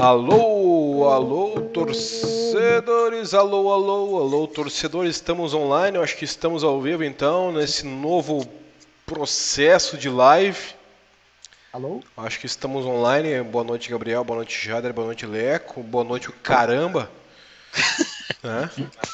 [0.00, 7.04] Alô, alô, torcedores, alô, alô, alô, torcedores, estamos online, eu acho que estamos ao vivo
[7.04, 8.48] então, nesse novo
[9.04, 10.58] processo de live.
[11.70, 12.00] Alô?
[12.16, 13.42] Acho que estamos online.
[13.42, 17.10] Boa noite, Gabriel, boa noite, Jader, boa noite, Leco, boa noite, o caramba.
[18.42, 18.70] é.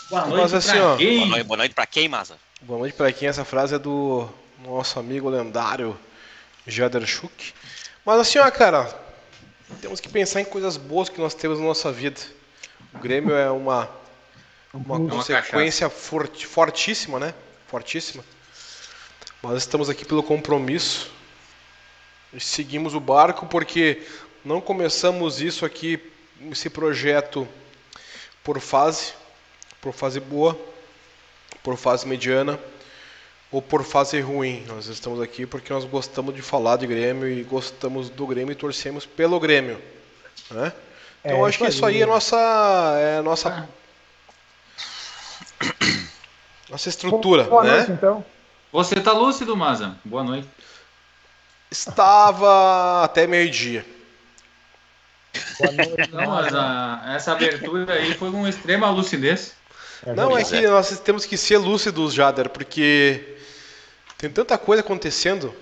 [0.09, 1.19] Boa noite Mas, assim, pra ó, quem?
[1.19, 2.37] Boa noite, boa noite pra quem, Maza?
[2.63, 4.29] Boa noite pra quem, essa frase é do
[4.65, 5.99] nosso amigo lendário
[6.65, 7.53] Jader Schuch.
[8.05, 9.06] Mas assim, ó, cara,
[9.81, 12.21] temos que pensar em coisas boas que nós temos na nossa vida.
[12.95, 13.91] O Grêmio é uma,
[14.73, 17.35] uma é consequência fort, fortíssima, né?
[17.67, 18.25] Fortíssima.
[19.43, 21.11] Mas estamos aqui pelo compromisso.
[22.33, 24.03] E seguimos o barco porque
[24.45, 26.01] não começamos isso aqui,
[26.51, 27.47] esse projeto,
[28.45, 29.13] por fase,
[29.81, 30.59] por fase boa,
[31.63, 32.59] por fase mediana
[33.57, 34.63] ou por fase ruim.
[34.69, 38.55] Nós estamos aqui porque nós gostamos de falar de Grêmio e gostamos do Grêmio e
[38.55, 39.81] torcemos pelo Grêmio.
[40.51, 40.71] Né?
[41.25, 42.37] Então é, acho que isso aí é nossa,
[43.01, 43.67] é nossa,
[46.69, 47.45] nossa estrutura.
[47.45, 47.77] Boa né?
[47.77, 48.23] noite, então.
[48.71, 49.97] Você está lúcido, Maza?
[50.05, 50.47] Boa noite.
[51.71, 53.87] Estava até meio-dia.
[56.13, 59.55] Não, mas a, essa abertura aí foi com extrema lucidez.
[60.05, 63.36] É Não, é que nós temos que ser lúcidos, Jader, porque
[64.19, 65.55] tem tanta coisa acontecendo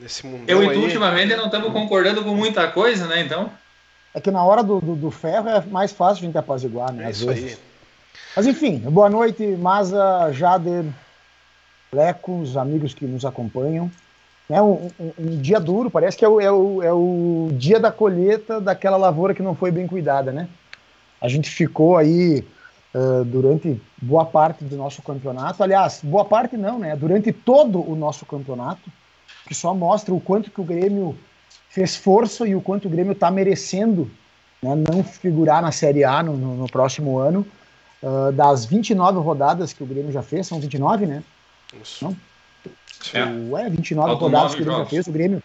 [0.00, 0.44] nesse mundo.
[0.46, 3.20] Eu e tu, ultimamente, não estamos concordando com muita coisa, né?
[3.20, 3.50] Então.
[4.14, 7.06] É que na hora do, do, do ferro é mais fácil a gente apaziguar, né?
[7.06, 7.52] É isso vezes.
[7.52, 7.58] aí.
[8.34, 10.84] Mas enfim, boa noite, Maza, Jader,
[11.92, 13.90] Leco, os amigos que nos acompanham.
[14.48, 17.80] É um, um, um, dia duro, parece que é o, é, o, é o dia
[17.80, 20.48] da colheita daquela lavoura que não foi bem cuidada, né?
[21.20, 22.44] A gente ficou aí
[22.96, 25.62] uh, durante boa parte do nosso campeonato.
[25.62, 26.96] Aliás, boa parte não, né?
[26.96, 28.90] Durante todo o nosso campeonato,
[29.46, 31.16] que só mostra o quanto que o Grêmio
[31.68, 34.10] fez força e o quanto o Grêmio está merecendo
[34.62, 37.46] né, não figurar na Série A no, no, no próximo ano.
[38.02, 41.22] Uh, das 29 rodadas que o Grêmio já fez, são 29, né?
[41.82, 42.04] Isso.
[42.04, 42.16] Não?
[43.12, 44.90] É, é 29 Faltam rodadas que o Grêmio jogos.
[44.90, 45.06] já fez.
[45.06, 45.42] O Grêmio,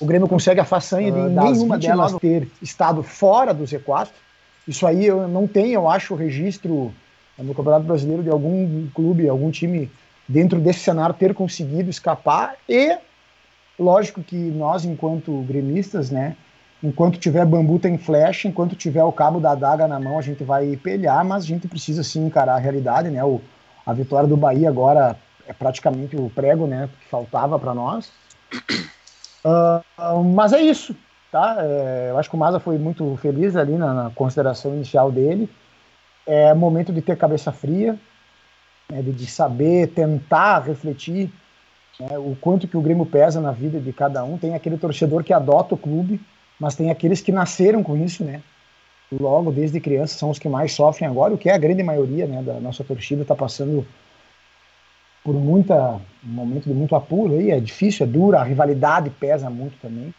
[0.00, 4.08] o Grêmio consegue a façanha uh, de nenhuma delas ter estado fora do Z4.
[4.66, 6.92] Isso aí eu não tenho, eu acho, registro
[7.38, 9.90] no Campeonato Brasileiro de algum clube, algum time
[10.28, 12.96] dentro desse cenário ter conseguido escapar e
[13.78, 16.36] lógico que nós enquanto gremistas, né,
[16.82, 20.44] enquanto tiver bambu tem flecha, enquanto tiver o cabo da adaga na mão a gente
[20.44, 23.24] vai pelhar, mas a gente precisa sim encarar a realidade, né?
[23.24, 23.40] O,
[23.84, 28.12] a vitória do Bahia agora é praticamente o prego, né, que faltava para nós.
[29.44, 30.96] Uh, mas é isso,
[31.34, 31.56] tá?
[31.58, 35.50] É, eu acho que o Maza foi muito feliz ali na, na consideração inicial dele
[36.24, 37.98] é momento de ter cabeça fria,
[38.88, 41.28] né, de, de, saber tentar refletir
[41.98, 44.38] né, o quanto que o Grêmio pesa na vida de cada um.
[44.38, 46.20] Tem aquele torcedor que adota o clube,
[46.58, 48.42] mas tem aqueles que nasceram com isso, né?
[49.12, 52.26] Logo desde criança são os que mais sofrem agora, o que é a grande maioria,
[52.26, 53.84] né, da nossa torcida está passando
[55.24, 59.50] por muita um momento de muito apuro aí, é difícil, é duro, a rivalidade pesa
[59.50, 60.14] muito também.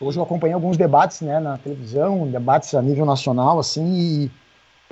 [0.00, 4.30] Hoje eu acompanhei alguns debates, né, na televisão, debates a nível nacional, assim, e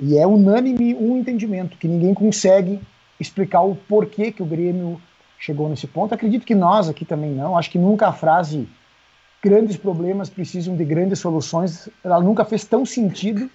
[0.01, 2.81] e é unânime um entendimento que ninguém consegue
[3.19, 5.01] explicar o porquê que o Grêmio
[5.39, 6.13] chegou nesse ponto.
[6.13, 7.57] Acredito que nós aqui também não.
[7.57, 8.67] Acho que nunca a frase
[9.41, 13.49] grandes problemas precisam de grandes soluções, ela nunca fez tão sentido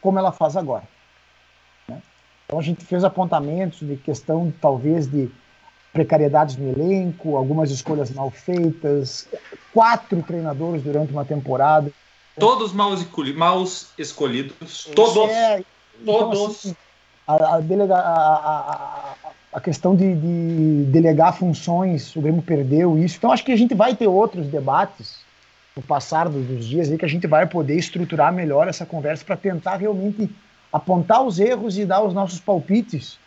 [0.00, 0.84] como ela faz agora.
[1.88, 2.00] Né?
[2.46, 5.30] Então a gente fez apontamentos de questão talvez de
[5.92, 9.28] precariedades no elenco, algumas escolhas mal feitas,
[9.72, 11.90] quatro treinadores durante uma temporada.
[12.38, 12.94] Todos mal,
[13.98, 15.30] escolhidos, todos.
[15.30, 15.62] É,
[16.04, 16.38] Todos.
[16.38, 16.76] Então, assim,
[17.26, 19.14] a, a, delega, a,
[19.52, 23.16] a, questão de, de, delegar funções, o Grêmio perdeu isso.
[23.18, 25.20] Então acho que a gente vai ter outros debates
[25.76, 29.36] no passar dos dias aí que a gente vai poder estruturar melhor essa conversa para
[29.36, 30.28] tentar realmente
[30.72, 33.18] apontar os erros e dar os nossos palpites.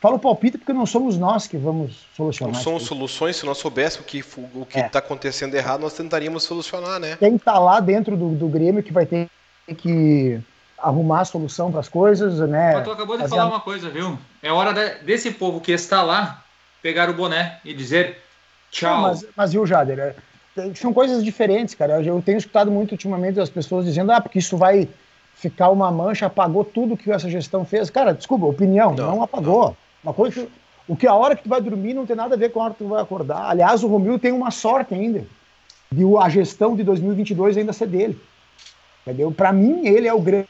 [0.00, 2.54] Falo palpite porque não somos nós que vamos solucionar.
[2.54, 4.20] Não são soluções, se nós soubéssemos o que
[4.54, 4.88] o que está é.
[4.88, 7.16] Tá acontecendo errado, nós tentaríamos solucionar, né?
[7.16, 9.28] Quem está lá dentro do, do Grêmio que vai ter
[9.78, 10.38] que
[10.76, 12.74] arrumar a solução para as coisas, né?
[12.74, 14.18] Mas tu acabou de falar uma coisa, viu?
[14.42, 16.44] É hora de, desse povo que está lá
[16.82, 18.18] pegar o boné e dizer
[18.70, 18.96] tchau.
[18.96, 19.98] Não, mas, mas viu, Jader?
[19.98, 22.02] É, são coisas diferentes, cara.
[22.02, 24.86] Eu tenho escutado muito ultimamente as pessoas dizendo, ah, porque isso vai
[25.34, 27.90] ficar uma mancha, apagou tudo que essa gestão fez.
[27.90, 29.68] Cara, desculpa, opinião, não, não apagou.
[29.68, 29.83] Não.
[30.04, 30.48] Uma coisa que,
[30.86, 32.64] o que a hora que tu vai dormir não tem nada a ver com a
[32.64, 33.50] hora que tu vai acordar.
[33.50, 35.26] Aliás, o Romil tem uma sorte ainda
[35.90, 38.20] de a gestão de 2022 ainda ser dele.
[39.02, 39.32] Entendeu?
[39.32, 40.48] Para mim, ele é o grande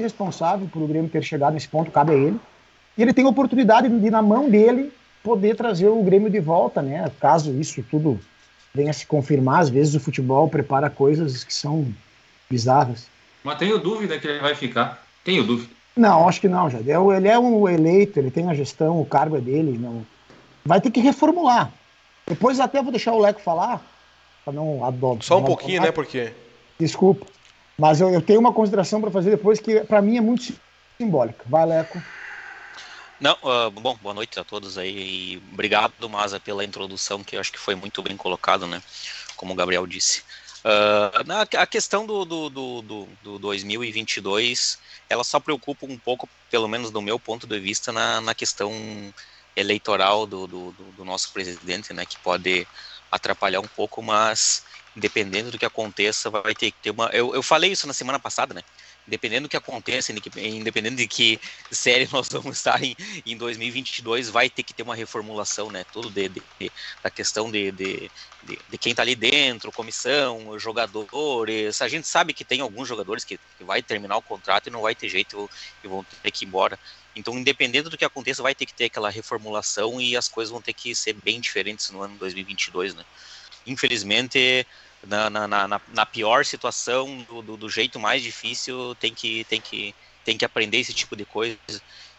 [0.00, 2.38] responsável por o Grêmio ter chegado nesse ponto, cabe a ele.
[2.96, 4.92] E ele tem a oportunidade de, na mão dele,
[5.22, 7.10] poder trazer o Grêmio de volta, né?
[7.20, 8.20] Caso isso tudo
[8.74, 11.86] venha se confirmar, às vezes o futebol prepara coisas que são
[12.50, 13.06] bizarras.
[13.42, 15.04] Mas tenho dúvida que ele vai ficar.
[15.22, 15.70] Tenho dúvida.
[15.96, 16.78] Não, acho que não, já.
[16.78, 19.78] Ele é um eleito, ele tem a gestão, o cargo é dele.
[19.78, 20.04] Não...
[20.64, 21.72] Vai ter que reformular.
[22.26, 23.80] Depois até vou deixar o Leco falar.
[24.46, 25.22] não adoro.
[25.22, 25.86] Só um pouquinho, falar.
[25.86, 25.92] né?
[25.92, 26.32] Porque.
[26.78, 27.26] Desculpa.
[27.78, 30.52] Mas eu, eu tenho uma consideração para fazer depois que para mim é muito
[30.98, 31.44] simbólica.
[31.46, 32.02] Vai, Leco.
[33.20, 37.40] Não, uh, bom, boa noite a todos aí e obrigado, Maza, pela introdução que eu
[37.40, 38.82] acho que foi muito bem colocado, né?
[39.36, 40.22] Como o Gabriel disse.
[40.64, 44.78] Uh, na, a questão do, do, do, do, do 2022,
[45.10, 48.72] ela só preocupa um pouco, pelo menos do meu ponto de vista, na, na questão
[49.54, 52.06] eleitoral do, do, do nosso presidente, né?
[52.06, 52.66] Que pode
[53.10, 54.64] atrapalhar um pouco, mas
[54.96, 57.06] dependendo do que aconteça, vai ter que ter uma.
[57.08, 58.62] Eu, eu falei isso na semana passada, né?
[59.06, 61.38] Dependendo do que aconteça, independente de que
[61.70, 62.96] série nós vamos estar em,
[63.26, 65.84] em 2022, vai ter que ter uma reformulação, né?
[65.92, 66.72] Tudo de, de, de
[67.02, 68.10] da questão de, de,
[68.42, 71.82] de, quem está ali dentro, comissão, jogadores.
[71.82, 74.80] A gente sabe que tem alguns jogadores que, que vai terminar o contrato e não
[74.80, 75.50] vai ter jeito
[75.82, 76.78] e vão ter que ir embora.
[77.16, 80.60] Então, independente do que aconteça, vai ter que ter aquela reformulação e as coisas vão
[80.60, 83.04] ter que ser bem diferentes no ano 2022, né?
[83.66, 84.66] Infelizmente,
[85.06, 89.60] na, na, na, na pior situação, do, do, do, jeito mais difícil, tem que, tem,
[89.60, 91.58] que, tem que aprender esse tipo de coisa.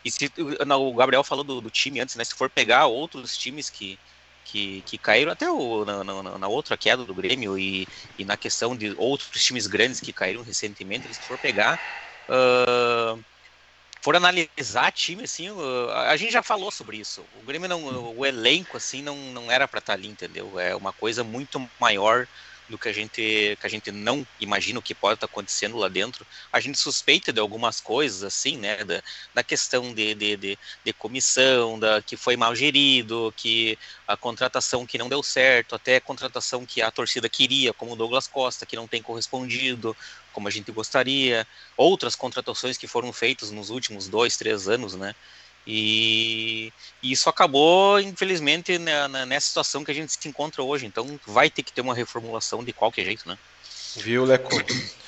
[0.04, 2.24] E se, o Gabriel falou do, do time antes, né?
[2.24, 3.98] Se for pegar outros times que,
[4.44, 7.88] que, que caíram, até o, na, na, na, outra queda do Grêmio e,
[8.18, 11.80] e na questão de outros times grandes que caíram recentemente, se for pegar.
[12.30, 13.24] Uh,
[14.06, 15.48] for analisar time, assim,
[16.08, 17.26] a gente já falou sobre isso.
[17.42, 20.60] O Grêmio não, o elenco, assim, não, não era para estar tá ali, entendeu?
[20.60, 22.28] É uma coisa muito maior
[22.68, 25.88] do que a gente que a gente não imagina o que pode estar acontecendo lá
[25.88, 26.26] dentro.
[26.52, 29.02] A gente suspeita de algumas coisas assim, né, da,
[29.34, 33.78] da questão de, de, de, de, comissão, da que foi mal gerido, que
[34.08, 37.96] a contratação que não deu certo, até a contratação que a torcida queria, como o
[37.96, 39.96] Douglas Costa, que não tem correspondido
[40.34, 41.48] como a gente gostaria,
[41.78, 45.16] outras contratações que foram feitas nos últimos dois, três anos, né?
[45.68, 46.72] E,
[47.02, 50.86] e, isso acabou, infelizmente, né, nessa situação que a gente se encontra hoje.
[50.86, 53.38] Então vai ter que ter uma reformulação de qualquer jeito, né?
[53.96, 54.50] Viu, Leco?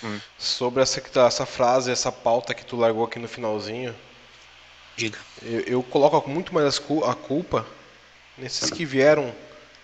[0.03, 0.19] Hum.
[0.37, 3.95] Sobre essa, essa frase, essa pauta que tu largou aqui no finalzinho.
[4.95, 5.19] Diga.
[5.43, 7.65] Eu, eu coloco muito mais a culpa
[8.37, 9.33] nesses que vieram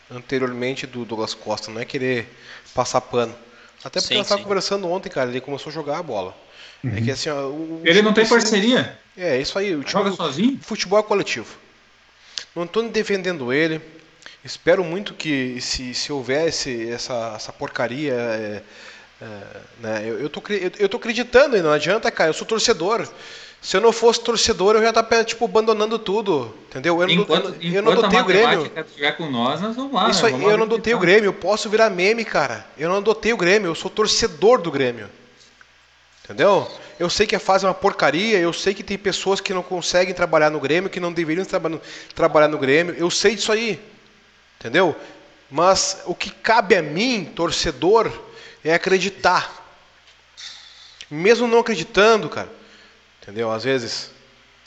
[0.09, 1.71] anteriormente do Douglas Costa.
[1.71, 2.27] Não é querer
[2.73, 3.35] passar pano.
[3.83, 5.30] Até porque sim, nós estávamos conversando ontem, cara.
[5.30, 6.35] Ele começou a jogar a bola.
[6.83, 6.97] Uhum.
[6.97, 7.51] É que assim, ó,
[7.83, 8.97] ele não tem parceria.
[9.18, 9.75] É, isso aí.
[9.75, 10.59] O Joga sozinho?
[10.62, 11.57] Futebol é coletivo.
[12.56, 13.81] Não estou defendendo ele.
[14.44, 18.13] Espero muito que se, se houvesse essa, essa porcaria.
[18.13, 18.63] É,
[19.21, 19.25] é,
[19.80, 22.29] né, eu, eu, tô, eu, eu tô acreditando e não adianta, cara.
[22.29, 23.07] Eu sou torcedor.
[23.63, 26.54] Se eu não fosse torcedor, eu já estaria tipo, abandonando tudo.
[26.68, 27.01] Entendeu?
[27.01, 28.71] Eu enquanto, não, eu, não adotei o Grêmio.
[28.75, 30.10] estiver com nós, nós vamos lá.
[30.10, 31.30] Isso aí, eu não adotei o Grêmio.
[31.30, 32.68] Eu posso virar meme, cara.
[32.77, 33.69] Eu não adotei o Grêmio.
[33.69, 35.10] Eu sou torcedor do Grêmio.
[36.25, 36.69] Entendeu?
[37.00, 39.63] Eu sei que a fase é uma porcaria, eu sei que tem pessoas que não
[39.63, 41.81] conseguem trabalhar no Grêmio, que não deveriam traba
[42.13, 43.81] trabalhar no Grêmio, eu sei disso aí.
[44.60, 44.94] Entendeu?
[45.50, 48.12] Mas o que cabe a mim, torcedor,
[48.63, 49.63] é acreditar.
[51.10, 52.50] Mesmo não acreditando, cara.
[53.23, 53.51] Entendeu?
[53.51, 54.11] Às vezes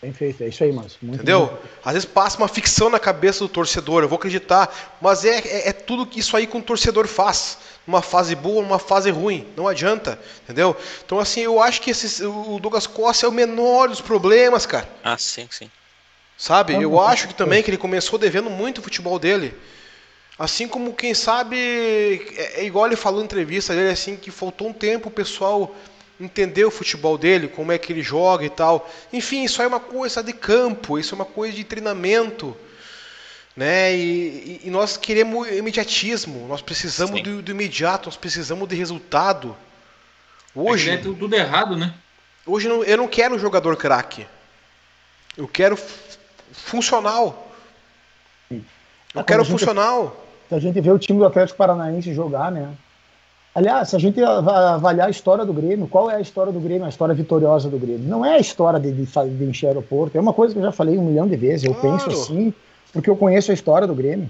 [0.03, 1.47] Bem feito, é isso aí, mas Entendeu?
[1.47, 1.59] Bem.
[1.85, 5.69] Às vezes passa uma ficção na cabeça do torcedor, eu vou acreditar, mas é, é,
[5.71, 7.59] é tudo que isso aí que um torcedor faz.
[7.87, 9.47] Numa fase boa, numa fase ruim.
[9.57, 10.77] Não adianta, entendeu?
[11.05, 14.89] Então, assim, eu acho que esse, o Douglas Costa é o menor dos problemas, cara.
[15.05, 15.71] Ah, sim, sim.
[16.37, 16.75] Sabe?
[16.75, 19.55] Eu acho que também que ele começou devendo muito o futebol dele.
[20.39, 21.57] Assim como, quem sabe,
[22.37, 25.75] é, é igual ele falou em entrevista dele, assim, que faltou um tempo o pessoal
[26.21, 28.91] entender o futebol dele, como é que ele joga e tal.
[29.13, 32.57] Enfim, isso é uma coisa de campo, isso é uma coisa de treinamento.
[33.57, 33.95] Né?
[33.97, 39.57] E, e nós queremos imediatismo, nós precisamos do, do, imediato, nós precisamos de resultado.
[40.55, 40.91] Hoje.
[40.91, 41.95] É tudo errado, né?
[42.47, 44.27] Hoje eu não quero um jogador craque.
[45.37, 45.77] Eu quero
[46.53, 47.53] funcional.
[48.51, 50.25] Eu quero funcional.
[50.49, 52.73] Se a gente vê o time do Atlético Paranaense jogar, né?
[53.57, 56.85] Aliás, se a gente avaliar a história do Grêmio, qual é a história do Grêmio,
[56.85, 58.07] a história vitoriosa do Grêmio?
[58.07, 60.73] Não é a história de, de, de encher aeroporto, é uma coisa que eu já
[60.73, 61.65] falei um milhão de vezes.
[61.65, 61.97] Eu claro.
[61.97, 62.53] penso assim,
[62.93, 64.29] porque eu conheço a história do Grêmio.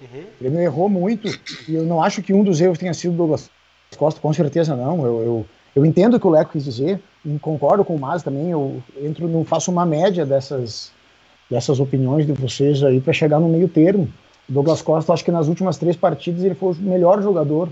[0.00, 0.20] Uhum.
[0.20, 1.28] O Grêmio errou muito,
[1.68, 3.50] e eu não acho que um dos erros tenha sido o Douglas
[3.96, 5.04] Costa, com certeza não.
[5.04, 8.22] Eu, eu, eu entendo o que o Leco quis dizer, e concordo com o Mas
[8.22, 8.52] também.
[8.52, 10.92] Eu entro, não faço uma média dessas,
[11.50, 14.08] dessas opiniões de vocês aí para chegar no meio termo.
[14.48, 17.68] O Douglas Costa, acho que nas últimas três partidas ele foi o melhor jogador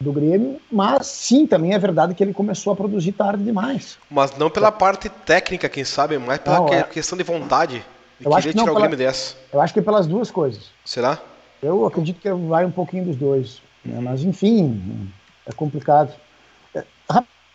[0.00, 3.98] do Grêmio, mas sim, também é verdade que ele começou a produzir tarde demais.
[4.08, 6.84] Mas não pela parte técnica, quem sabe, mas pela não, é...
[6.84, 7.84] questão de vontade.
[8.20, 8.86] De eu acho que não, tirar pela...
[8.86, 9.34] o Grêmio dessa.
[9.52, 10.70] Eu acho que é pelas duas coisas.
[10.84, 11.18] Será?
[11.60, 13.60] Eu acredito que vai um pouquinho dos dois.
[13.84, 13.98] Né?
[14.00, 15.10] Mas enfim,
[15.44, 16.12] é complicado.
[16.74, 16.84] É,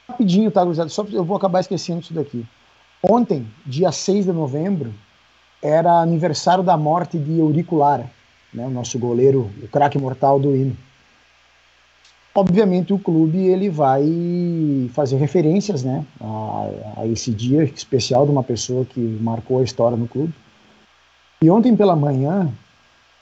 [0.10, 0.90] rapidinho, tá, Gurizada?
[0.90, 2.46] Só eu vou acabar esquecendo isso daqui.
[3.02, 4.94] Ontem, dia 6 de novembro,
[5.62, 8.10] era aniversário da morte de Eurico Lara,
[8.54, 10.78] né, o nosso goleiro, o craque mortal do hino.
[12.36, 18.44] Obviamente o clube ele vai fazer referências né, a, a, esse dia especial de uma
[18.44, 20.34] pessoa que marcou a história no clube.
[21.42, 22.52] E ontem pela manhã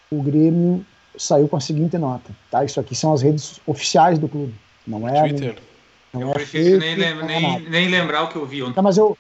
[0.10, 0.86] o Grêmio
[1.18, 2.64] saiu com a seguinte nota, tá?
[2.64, 4.54] Isso aqui são as redes oficiais do clube,
[4.88, 5.28] não é?
[5.28, 5.58] Twitter.
[6.14, 8.74] Não eu é prefiro nem, nem, nem, lembrar o que eu vi ontem.
[8.74, 9.18] Tá, mas eu,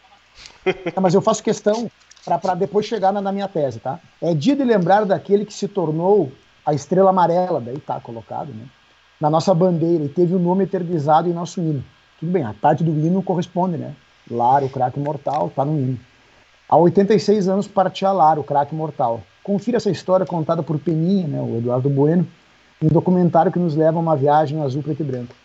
[0.93, 1.89] tá, mas eu faço questão
[2.25, 3.99] para depois chegar na, na, minha tese, tá?
[4.21, 6.31] É dia de lembrar daquele que se tornou
[6.65, 8.65] a estrela amarela, daí tá colocado, né?
[9.21, 11.83] Na nossa bandeira e teve o nome eternizado em nosso hino.
[12.19, 13.93] Tudo bem, a parte do hino corresponde, né?
[14.29, 15.99] Lara, o craque mortal, tá no hino.
[16.67, 19.21] Há 86 anos partia Lara, o craque mortal.
[19.43, 22.27] Confira essa história contada por Peninha, né, o Eduardo Bueno,
[22.81, 25.35] em um documentário que nos leva a uma viagem azul, preto e branco.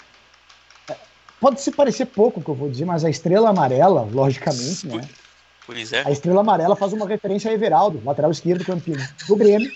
[0.89, 0.97] É,
[1.41, 5.03] pode se parecer pouco o que eu vou dizer, mas a estrela amarela, logicamente, né?
[5.67, 6.07] Pois é.
[6.07, 9.71] A estrela amarela faz uma referência a Everaldo, lateral esquerdo campeão do Grêmio,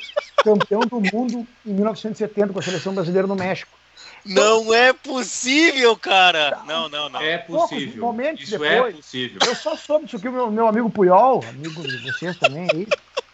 [0.44, 3.79] campeão do mundo em 1970 com a seleção brasileira no México.
[4.24, 6.58] Não é possível, cara.
[6.66, 7.20] Não, não, não.
[7.20, 8.02] É possível.
[8.02, 9.38] Momentos Isso é depois, é possível.
[9.46, 12.86] Eu só soube isso aqui, o meu, meu amigo Puyol, amigo de vocês também aí,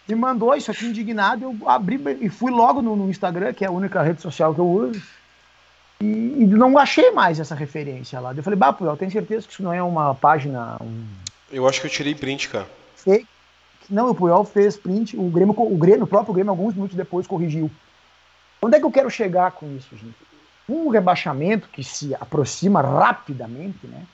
[0.09, 1.45] me mandou isso aqui indignado.
[1.45, 4.61] Eu abri e fui logo no, no Instagram, que é a única rede social que
[4.61, 5.03] eu uso.
[6.01, 8.33] E, e, não achei mais essa referência lá.
[8.35, 10.77] Eu falei, bah, Puyol, tem certeza que isso não é uma página.
[10.81, 11.07] Um...
[11.51, 12.67] Eu acho que eu tirei print, cara.
[12.97, 13.27] Fake.
[13.89, 15.17] Não, o Puyol fez print.
[15.17, 17.71] O Grêmio, o Grêmio, o próprio Grêmio, alguns minutos depois, corrigiu.
[18.61, 20.26] Onde é que eu quero chegar com isso, gente?
[20.69, 24.05] Um rebaixamento que se aproxima rapidamente, né?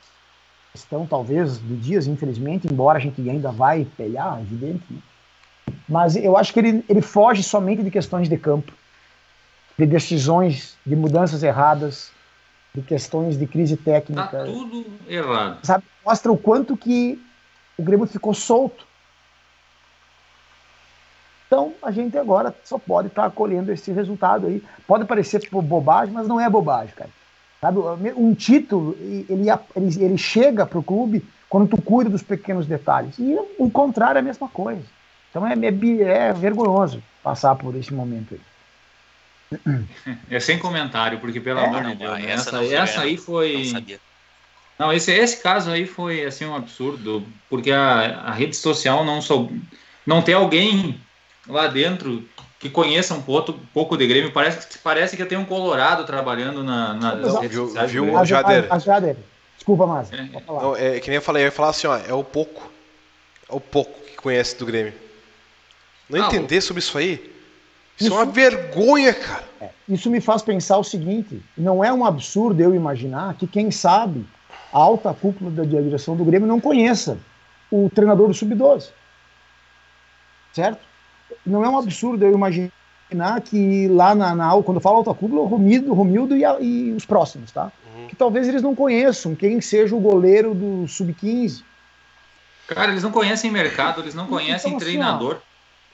[0.73, 5.01] Questão talvez de dias, infelizmente, embora a gente ainda vai pelhar, evidente, né?
[5.89, 8.73] mas eu acho que ele, ele foge somente de questões de campo,
[9.79, 12.11] de decisões, de mudanças erradas,
[12.75, 14.29] de questões de crise técnica.
[14.29, 15.59] Tá tudo errado.
[15.63, 15.85] Sabe?
[16.05, 17.23] Mostra o quanto que
[17.77, 18.87] o Grêmio ficou solto
[21.53, 24.65] então, a gente agora só pode estar tá colhendo esse resultado aí.
[24.87, 27.11] Pode parecer bobagem, mas não é bobagem, cara.
[27.61, 27.79] Sabe?
[28.17, 33.19] Um título, ele, ele, ele chega para o clube quando tu cuida dos pequenos detalhes.
[33.19, 34.83] E o contrário é a mesma coisa.
[35.29, 39.85] Então é, é, é vergonhoso passar por esse momento aí.
[40.31, 42.31] É sem comentário, porque pelo é, amor de Deus, né?
[42.31, 43.71] essa, essa, essa aí foi.
[44.79, 49.05] Não, não, esse, esse caso aí foi assim um absurdo, porque a, a rede social
[49.05, 49.53] não sou,
[50.07, 50.99] não tem alguém
[51.49, 52.27] lá dentro
[52.59, 54.33] que conheça um pouco, um pouco de Grêmio.
[54.33, 58.67] Parece, parece que tem um Colorado trabalhando na, na viu, viu o Jader?
[58.71, 59.17] A, a Jader.
[59.57, 60.13] Desculpa, mas.
[60.13, 60.29] É.
[60.47, 62.71] Não, é, que nem eu falei, eu ia falar assim, ó, é o pouco.
[63.49, 64.95] É o pouco que conhece do Grêmio.
[66.09, 66.63] Não ah, entender o...
[66.63, 67.15] sobre isso aí.
[67.15, 69.45] Isso, isso, é uma vergonha, cara.
[69.61, 73.71] É, isso me faz pensar o seguinte: não é um absurdo eu imaginar que, quem
[73.73, 74.25] sabe,
[74.73, 77.19] a alta cúpula da direção do Grêmio não conheça
[77.71, 78.91] o treinador do Sub-12.
[80.53, 80.92] Certo?
[81.45, 82.73] Não é um absurdo eu imaginar
[83.45, 86.93] que lá na, na quando eu falo alta cúpula, o Romildo, Romildo e, a, e
[86.93, 87.71] os próximos, tá?
[87.95, 88.07] Uhum.
[88.07, 91.63] Que talvez eles não conheçam quem seja o goleiro do Sub-15.
[92.67, 95.33] Cara, eles não conhecem mercado, eles não então, conhecem então, treinador.
[95.33, 95.43] Assim,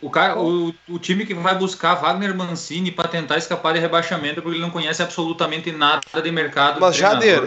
[0.00, 4.40] o, cara, o, o time que vai buscar Wagner Mancini para tentar escapar de rebaixamento
[4.40, 6.80] porque ele não conhece absolutamente nada de mercado.
[6.80, 7.42] Mas, Jader,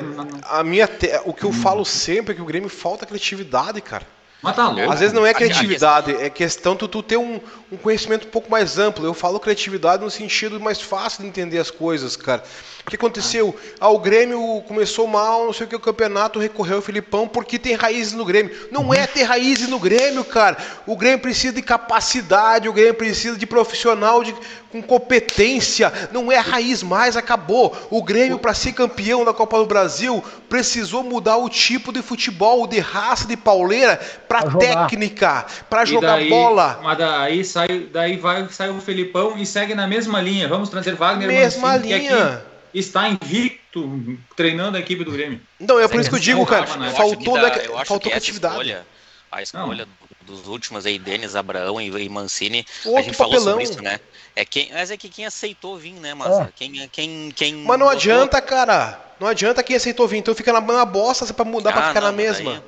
[0.49, 1.09] a minha te...
[1.23, 4.05] o que eu falo sempre é que o Grêmio falta criatividade, cara.
[4.41, 4.91] Mas tá louco.
[4.91, 7.39] Às vezes não é criatividade, é questão tu, tu ter um,
[7.71, 9.05] um conhecimento um pouco mais amplo.
[9.05, 12.43] Eu falo criatividade no sentido mais fácil de entender as coisas, cara.
[12.85, 13.55] O que aconteceu?
[13.79, 17.59] Ah, o Grêmio começou mal, não sei o que, o campeonato recorreu ao Filipão porque
[17.59, 18.55] tem raízes no Grêmio.
[18.71, 20.57] Não é ter raízes no Grêmio, cara.
[20.87, 24.33] O Grêmio precisa de capacidade, o Grêmio precisa de profissional de,
[24.71, 25.93] com competência.
[26.11, 27.77] Não é raiz mais, acabou.
[27.91, 32.65] O Grêmio, para ser campeão da Copa do Brasil, precisou mudar o tipo de futebol,
[32.65, 34.01] de raça, de pauleira,
[34.31, 36.79] para técnica, para jogar daí, bola.
[36.81, 40.47] Mas daí, sai, daí vai, sai o Felipão e segue na mesma linha.
[40.47, 45.41] Vamos trazer Wagner Mesma Mancini, linha está invicto treinando a equipe do Grêmio.
[45.59, 47.51] Não, é por isso que eu digo, cara, faltou, dá,
[47.85, 48.53] faltou criatividade.
[48.55, 48.87] Escolha,
[49.31, 50.35] a escolha Não.
[50.35, 53.53] dos últimos aí, Denis, Abraão e, Mancini, Outro a gente falou papelão.
[53.53, 53.99] sobre isso, né?
[54.35, 56.49] É quem, mas é que quem aceitou vir, né, mas é.
[56.55, 57.89] quem, quem, quem Mas não botou...
[57.89, 58.99] adianta, cara.
[59.19, 62.01] Não adianta quem aceitou vir, então fica na, na bosta para mudar ah, para ficar
[62.01, 62.53] não, na mesma.
[62.53, 62.61] Daí...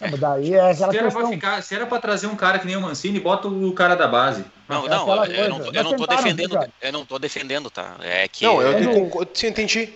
[0.00, 0.10] É.
[0.10, 1.30] Daí é aquela se, era questão...
[1.30, 4.06] ficar, se era pra trazer um cara que nem o Mancini, bota o cara da
[4.06, 4.44] base.
[4.68, 7.96] Não, não, eu, eu, não, eu não tô defendendo, eu não tô defendendo, tá?
[8.00, 8.44] É que.
[8.44, 9.10] Não, eu, eu, eu,
[9.42, 9.88] eu entendi.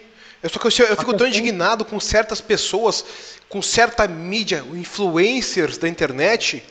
[0.43, 3.05] Eu, só que eu, eu fico tão indignado com certas pessoas,
[3.49, 6.63] com certa mídia, influencers da internet,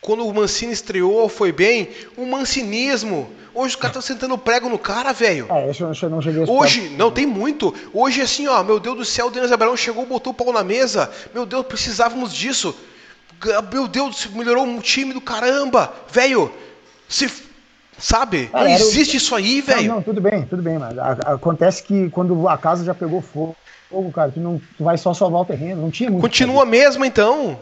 [0.00, 3.30] quando o Mancini estreou foi bem, o mancinismo.
[3.54, 5.46] Hoje os caras estão sentando prego no cara, velho.
[5.50, 7.74] É, isso eu não cheguei a Hoje, não, tem muito.
[7.92, 10.62] Hoje, assim, ó, meu Deus do céu, o Denis Abraão chegou, botou o pau na
[10.62, 11.10] mesa.
[11.34, 12.74] Meu Deus, precisávamos disso.
[13.72, 15.92] Meu Deus, melhorou um time do caramba.
[16.10, 16.52] Velho,
[17.08, 17.48] se.
[17.98, 18.48] Sabe?
[18.52, 19.18] Ah, não existe o...
[19.18, 19.88] isso aí, velho.
[19.88, 23.56] Não, não, tudo bem, tudo bem, mas acontece que quando a casa já pegou fogo,
[24.14, 25.82] cara, tu, não, tu vai só salvar o terreno.
[25.82, 26.22] Não tinha muito.
[26.22, 27.58] Continua mesmo, então.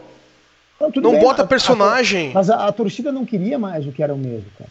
[0.79, 2.31] Não, não bem, bota personagem.
[2.31, 4.69] A, mas a, a, torcida não queria mais o que era o mesmo, cara.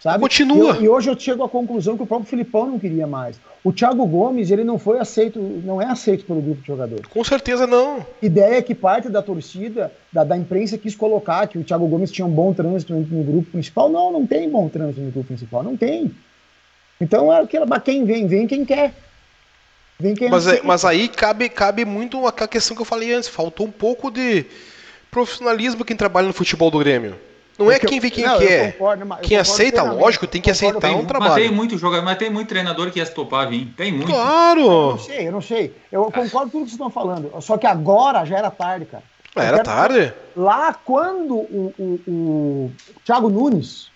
[0.00, 0.20] Sabe?
[0.20, 0.76] Continua.
[0.76, 3.40] E, e, hoje eu chego à conclusão que o próprio Filipão não queria mais.
[3.64, 7.06] O Thiago Gomes, ele não foi aceito, não é aceito pelo grupo de jogadores.
[7.06, 8.06] Com certeza não.
[8.22, 12.26] Ideia que parte da torcida, da, da imprensa quis colocar que o Thiago Gomes tinha
[12.26, 13.88] um bom trânsito no, no grupo principal.
[13.88, 16.14] Não, não tem bom trânsito no grupo principal, não tem.
[17.00, 18.94] Então é aquela, quem vem, vem quem quer.
[19.98, 23.28] Vem quem mas, é, mas aí cabe, cabe muito a questão que eu falei antes.
[23.28, 24.46] Faltou um pouco de
[25.10, 27.16] profissionalismo quem trabalha no futebol do Grêmio.
[27.58, 28.72] Não é quem vê quem não, quer.
[28.74, 31.32] Concordo, quem aceita, lógico, tem que aceitar tem, um trabalho.
[31.32, 33.74] Mas tem muito jogador, mas tem muito treinador que ia se topar vir.
[33.76, 34.06] Tem muito.
[34.06, 34.60] Claro!
[34.60, 35.76] Eu não sei, eu não sei.
[35.90, 37.32] Eu concordo com tudo que vocês estão falando.
[37.40, 39.02] Só que agora já era tarde, cara.
[39.34, 40.14] Eu era tarde?
[40.36, 42.72] Lá quando o, o, o
[43.04, 43.90] Thiago Nunes,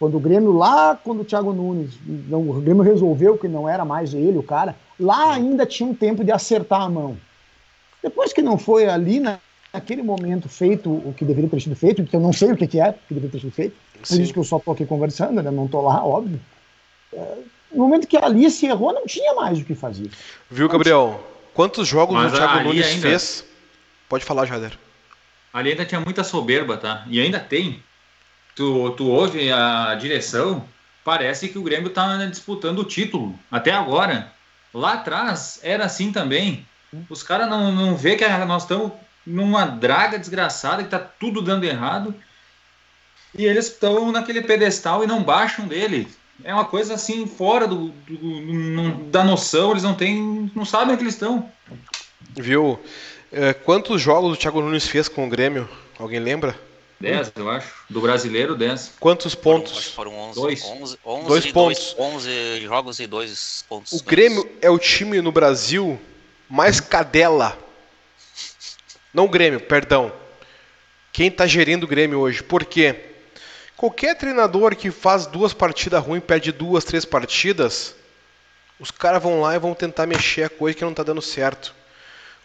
[0.00, 3.84] quando o Grêmio, lá quando o Thiago Nunes, não, o Grêmio resolveu que não era
[3.84, 7.16] mais ele, o cara, lá ainda tinha um tempo de acertar a mão.
[8.02, 9.38] Depois que não foi ali, né?
[9.72, 12.66] Naquele momento feito o que deveria ter sido feito, que eu não sei o que,
[12.66, 14.16] que é que deveria ter sido feito, Sim.
[14.16, 15.50] por isso que eu só estou aqui conversando, né?
[15.50, 16.40] não estou lá, óbvio.
[17.12, 17.38] É,
[17.72, 20.10] no momento que a Alice errou, não tinha mais o que fazer.
[20.50, 21.22] Viu, Gabriel?
[21.52, 23.02] Quantos jogos Mas o Thiago Nunes ainda...
[23.02, 23.44] fez?
[24.08, 24.78] Pode falar, Jader.
[25.52, 27.04] Ali ainda tinha muita soberba, tá?
[27.08, 27.82] E ainda tem.
[28.54, 30.64] Tu, tu ouve a direção,
[31.04, 33.38] parece que o Grêmio tá disputando o título.
[33.50, 34.32] Até agora.
[34.72, 36.66] Lá atrás era assim também.
[37.08, 38.92] Os caras não, não vê que nós estamos
[39.28, 42.14] numa draga desgraçada que tá tudo dando errado.
[43.36, 46.08] E eles estão naquele pedestal e não baixam dele.
[46.42, 50.94] É uma coisa assim fora do, do, do da noção, eles não têm, não sabem
[50.94, 51.50] onde eles estão.
[52.34, 52.80] Viu?
[53.30, 55.68] É, quantos jogos o Thiago Nunes fez com o Grêmio?
[55.98, 56.58] Alguém lembra?
[57.00, 57.74] 10, eu acho.
[57.90, 58.94] Do brasileiro, 10.
[58.98, 59.88] Quantos pontos?
[59.88, 60.40] Foram, foram 11.
[60.40, 60.64] Dois.
[60.64, 61.96] 11, 11 dois pontos.
[61.98, 63.92] 11 jogos e dois pontos.
[63.92, 66.00] O Grêmio é o time no Brasil
[66.48, 67.58] mais cadela
[69.12, 70.12] não o Grêmio, perdão.
[71.12, 72.42] Quem está gerindo o Grêmio hoje.
[72.42, 72.94] Por quê?
[73.76, 77.94] Qualquer treinador que faz duas partidas ruins, perde duas, três partidas,
[78.78, 81.74] os caras vão lá e vão tentar mexer a coisa que não está dando certo.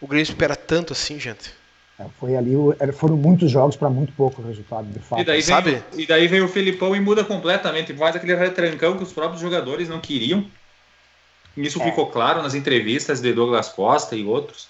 [0.00, 1.52] O Grêmio espera tanto assim, gente.
[1.98, 2.54] É, foi ali,
[2.94, 5.22] foram muitos jogos para muito pouco resultado, de fato.
[5.22, 5.82] E daí, Sabe?
[5.92, 9.40] Vem, e daí vem o Felipão e muda completamente, faz aquele retrancão que os próprios
[9.40, 10.44] jogadores não queriam.
[11.56, 11.84] Isso é.
[11.84, 14.66] ficou claro nas entrevistas de Douglas Costa e outros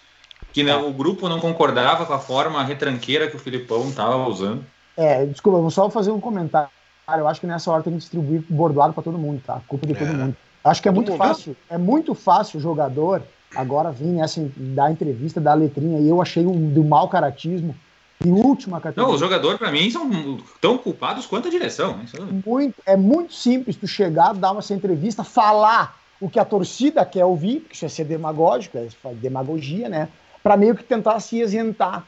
[0.55, 4.65] que não, o grupo não concordava com a forma retranqueira que o Filipão estava usando.
[4.97, 6.71] É, desculpa, vou só fazer um comentário.
[7.09, 9.61] Eu acho que nessa hora tem que distribuir bordoado para todo mundo, tá?
[9.67, 10.13] Culpa de todo é.
[10.13, 10.37] mundo.
[10.63, 13.21] Acho que é muito fácil, é muito fácil o jogador
[13.55, 17.75] agora vir nessa dar entrevista, dar letrinha, e eu achei um do mau caratismo
[18.23, 19.09] de última categoria.
[19.09, 21.99] Não, os jogadores para mim são tão culpados quanto a direção.
[22.47, 27.05] Muito, é muito simples tu chegar, dar uma essa entrevista, falar o que a torcida
[27.05, 30.09] quer ouvir, porque isso é ser demagógico, é demagogia, né?
[30.45, 32.07] Para meio que tentar se isentar.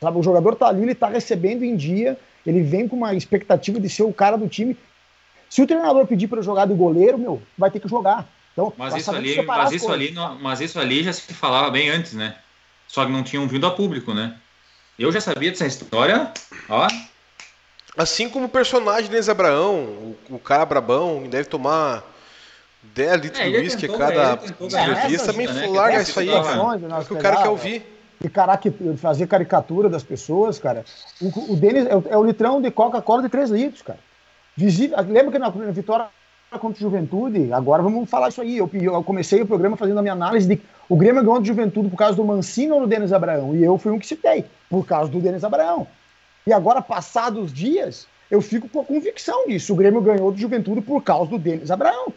[0.00, 0.18] Sabe?
[0.18, 3.90] O jogador tá ali, ele tá recebendo em dia, ele vem com uma expectativa de
[3.90, 4.74] ser o cara do time.
[5.50, 8.26] Se o treinador pedir para jogar do goleiro, meu, vai ter que jogar.
[8.52, 12.14] Então, mas isso ali, mas isso ali, mas isso ali já se falava bem antes,
[12.14, 12.36] né?
[12.88, 14.36] Só que não tinham vindo a público, né?
[14.98, 16.32] Eu já sabia dessa história,
[16.68, 16.88] ó.
[17.96, 22.02] Assim como o personagem Denis Abraão, o, o cara brabão, deve tomar
[22.82, 25.66] 10 litros é, de uísque a cada entrevista, também né?
[25.68, 27.00] larga isso aí, cara.
[27.00, 27.86] É que o cara quer ouvir.
[28.24, 30.84] E fazer caricatura das pessoas, cara.
[31.20, 33.98] O, o Denis é o, é o litrão de Coca-Cola de 3 litros, cara.
[34.56, 36.06] Visita, lembra que na, na vitória
[36.58, 38.58] contra o Juventude, agora vamos falar isso aí.
[38.58, 41.88] Eu, eu, comecei o programa fazendo a minha análise de o Grêmio ganhou de Juventude
[41.88, 43.56] por causa do Mancino ou do Denis Abraão.
[43.56, 45.86] E eu fui um que citei, por causa do Denis Abraão.
[46.46, 49.72] E agora, passados os dias, eu fico com a convicção disso.
[49.72, 52.12] O Grêmio ganhou de Juventude por causa do Denis Abraão.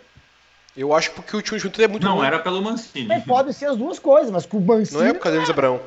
[0.75, 2.27] Eu acho porque o time junto é muito Não, ruim.
[2.27, 3.11] era pelo Mancini.
[3.11, 5.01] É, pode ser as duas coisas, mas com o Mancini.
[5.01, 5.79] Não é por causa do Denis Abrão.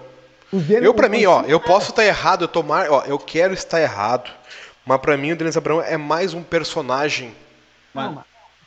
[0.81, 4.31] Eu, pra mim, ó, eu posso estar errado, eu tomar, ó, eu quero estar errado,
[4.87, 7.35] mas pra mim o Denis Abrão é mais um personagem.
[7.93, 8.19] Mas,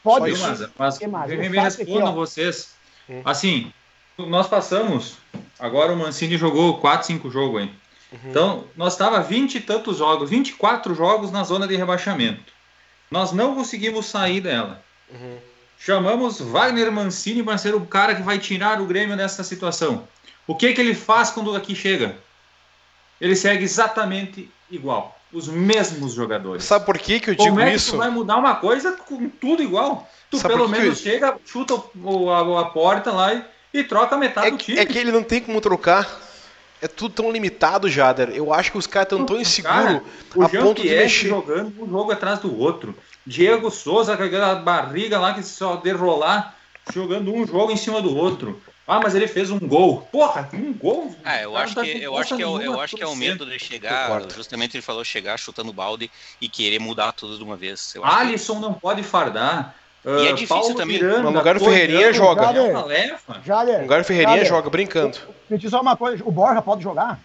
[0.04, 0.70] pode ser.
[0.78, 2.70] Mas, mas me respondam aqui, vocês.
[3.10, 3.22] Hum.
[3.26, 3.74] Assim,
[4.16, 5.18] nós passamos,
[5.60, 7.74] agora o Mancini jogou 4, 5 jogos aí.
[8.12, 8.20] Uhum.
[8.30, 12.54] Então, nós estava 20 e tantos jogos, 24 jogos na zona de rebaixamento.
[13.10, 14.84] Nós não conseguimos sair dela.
[15.10, 15.38] Uhum.
[15.84, 20.08] Chamamos Wagner Mancini para ser o cara que vai tirar o Grêmio dessa situação.
[20.46, 22.16] O que, que ele faz quando aqui chega?
[23.20, 25.20] Ele segue exatamente igual.
[25.34, 26.66] os mesmos jogadores.
[26.66, 27.94] Sabe por que, que eu digo Como é que isso?
[27.94, 30.08] Tu vai mudar uma coisa com tudo igual.
[30.30, 34.48] Tu Sabe pelo menos chega, chuta o, a, a, porta lá e, e troca metade
[34.48, 34.78] é, do time.
[34.78, 36.08] É que ele não tem como trocar.
[36.82, 38.30] É tudo tão limitado, Jader.
[38.30, 40.02] Eu acho que os caras estão tão inseguros
[40.40, 41.30] a ponto de mexer.
[41.30, 42.96] jogando um jogo atrás do outro.
[43.26, 46.56] Diego Souza com aquela barriga lá que só derrolar,
[46.92, 48.60] jogando um jogo em cima do outro.
[48.88, 50.02] Ah, mas ele fez um gol.
[50.12, 51.16] Porra, um gol?
[51.24, 53.60] Ah, eu acho que eu acho que é, eu acho que é o medo de
[53.60, 56.10] chegar, justamente ele falou chegar chutando balde
[56.42, 57.94] e querer mudar tudo de uma vez.
[57.96, 58.62] Eu Alisson que...
[58.62, 59.76] não pode fardar.
[60.04, 60.98] E é ah, difícil Paulo também.
[60.98, 62.52] Miranda, no lugar do Ferreirinha joga.
[62.52, 65.18] No lugar do Ferreirinha joga brincando.
[65.50, 67.20] Me diz só uma coisa, o Borja pode jogar?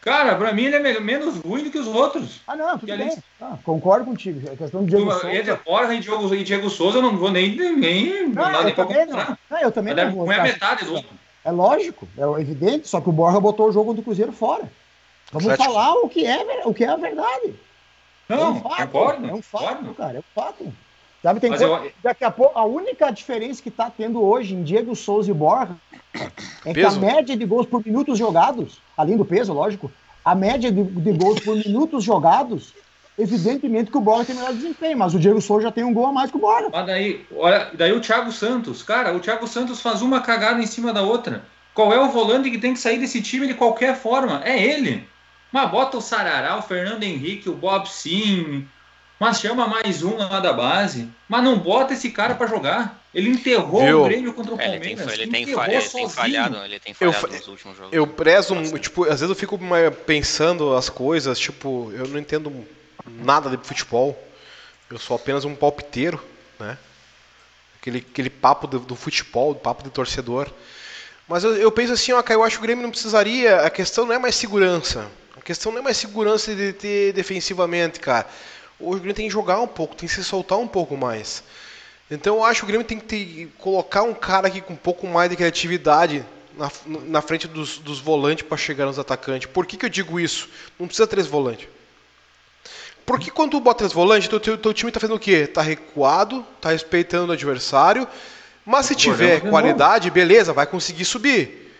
[0.00, 2.40] Cara, pra mim ele é menos ruim do que os outros.
[2.46, 3.18] Ah, não, tudo bem.
[3.40, 4.50] Ah, concordo contigo.
[4.50, 5.32] A questão do Diego Souza.
[5.32, 7.54] Entre Borja e Diego, e Diego Souza eu não vou nem.
[7.54, 9.16] nem não, não, eu também não.
[9.50, 9.58] não.
[9.60, 10.32] Eu também não vou.
[10.32, 11.04] É metade do.
[11.44, 14.64] É lógico, é evidente, só que o Borja botou o jogo do Cruzeiro fora.
[15.32, 17.54] Vamos falar o que, é, o que é a verdade.
[18.28, 19.94] Não, é um fato, concordo, é um fato, concordo.
[19.94, 20.72] cara, é um fato.
[21.22, 21.92] Sabe, tem coisa, eu...
[22.02, 25.76] Daqui a pouco, a única diferença que está tendo hoje em Diego Souza e Borja
[26.64, 26.98] é peso.
[26.98, 29.92] que a média de gols por minutos jogados, além do peso, lógico,
[30.24, 32.72] a média de, de gols por minutos jogados,
[33.18, 36.06] evidentemente que o Borja tem melhor desempenho, mas o Diego Souza já tem um gol
[36.06, 36.68] a mais que o Borja.
[36.72, 40.66] Mas daí, olha, daí o Thiago Santos, cara, o Thiago Santos faz uma cagada em
[40.66, 41.44] cima da outra.
[41.74, 44.42] Qual é o volante que tem que sair desse time de qualquer forma?
[44.44, 45.06] É ele.
[45.52, 48.66] Mas bota o Sarará, o Fernando Henrique, o Bob Sim,
[49.20, 53.04] mas chama mais um lá da base, mas não bota esse cara para jogar.
[53.14, 54.00] Ele enterrou Viu?
[54.00, 54.82] o Grêmio contra o Palmeiras.
[54.82, 57.92] É, ele tem, ele tem, ele tem falhado, ele tem falhado eu, nos últimos jogos.
[57.92, 59.60] Eu prezo, tipo, às vezes eu fico
[60.06, 62.66] pensando as coisas, tipo, eu não entendo
[63.06, 64.18] nada de futebol.
[64.90, 66.18] Eu sou apenas um palpiteiro,
[66.58, 66.78] né?
[67.78, 70.48] Aquele, aquele papo do, do futebol, papo de torcedor.
[71.28, 73.60] Mas eu, eu penso assim, ó, eu acho que o Grêmio não precisaria.
[73.60, 75.06] A questão não é mais segurança.
[75.36, 78.26] A questão não é mais segurança de ter defensivamente, cara
[78.80, 81.42] o Grêmio tem que jogar um pouco, tem que se soltar um pouco mais.
[82.10, 84.76] Então eu acho que o Grêmio tem que ter, colocar um cara aqui com um
[84.76, 86.24] pouco mais de criatividade
[86.56, 89.48] na, na frente dos, dos volantes para chegar nos atacantes.
[89.48, 90.48] Por que, que eu digo isso?
[90.78, 91.68] Não precisa três volantes.
[93.06, 95.44] Porque quando tu bota três volantes, teu, teu, teu time está fazendo o quê?
[95.48, 98.06] Está recuado, está respeitando o adversário.
[98.64, 101.74] Mas se tiver qualidade, beleza, vai conseguir subir.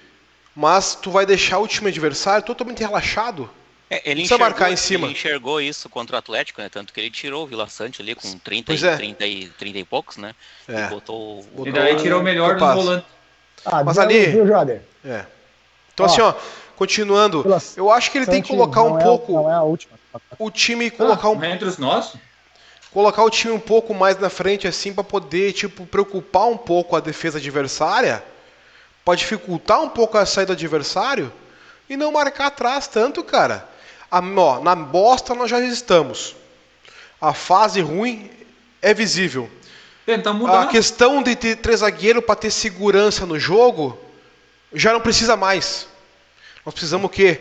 [0.57, 3.49] Mas tu vai deixar o time adversário totalmente relaxado.
[3.91, 5.07] É, ele enxergou, marcar em cima.
[5.07, 6.69] Ele enxergou isso contra o Atlético, né?
[6.69, 8.97] Tanto que ele tirou o Vila Sante ali com 30, e, é.
[8.97, 10.33] 30, e, 30 e poucos, né?
[10.69, 10.85] É.
[10.85, 13.07] E botou, botou E daí tirou o melhor do volante.
[13.65, 14.27] Ah, Mas ali.
[14.27, 14.83] Viu, Jader?
[15.05, 15.25] É.
[15.93, 16.33] Então, ó, assim, ó,
[16.77, 17.45] continuando,
[17.77, 19.33] eu acho que ele tem que colocar um é, pouco.
[19.33, 19.99] Não é a última.
[20.39, 21.45] O time colocar ah, um.
[21.45, 22.19] Entre os nossos?
[22.93, 26.97] Colocar o time um pouco mais na frente, assim, para poder, tipo, preocupar um pouco
[26.97, 28.23] a defesa adversária,
[29.05, 31.33] para dificultar um pouco a saída do adversário
[31.89, 33.69] e não marcar atrás tanto, cara.
[34.11, 36.35] A, ó, na bosta nós já estamos.
[37.21, 38.31] A fase ruim
[38.83, 39.49] é visível.
[40.05, 40.63] Tenta mudar.
[40.63, 43.99] A questão de ter três zagueiros para ter segurança no jogo
[44.73, 45.87] já não precisa mais.
[46.65, 47.41] Nós precisamos o quê?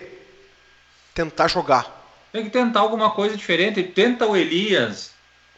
[1.14, 1.98] Tentar jogar.
[2.32, 3.82] Tem que tentar alguma coisa diferente.
[3.82, 5.12] Tenta o Elias.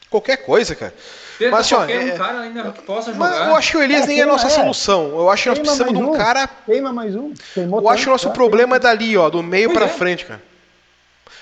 [0.09, 0.93] Qualquer coisa, cara.
[1.37, 3.29] Tenta mas, qualquer ó, é, um cara ainda que possa jogar.
[3.29, 4.49] Mas eu acho que o Elias é, nem é a nossa é.
[4.49, 5.07] solução.
[5.09, 6.47] Eu acho que nós precisamos de um, um cara.
[6.65, 7.33] Queima mais um.
[7.57, 9.89] eu acho que o nosso problema é dali, ó, do meio para é.
[9.89, 10.50] frente, cara.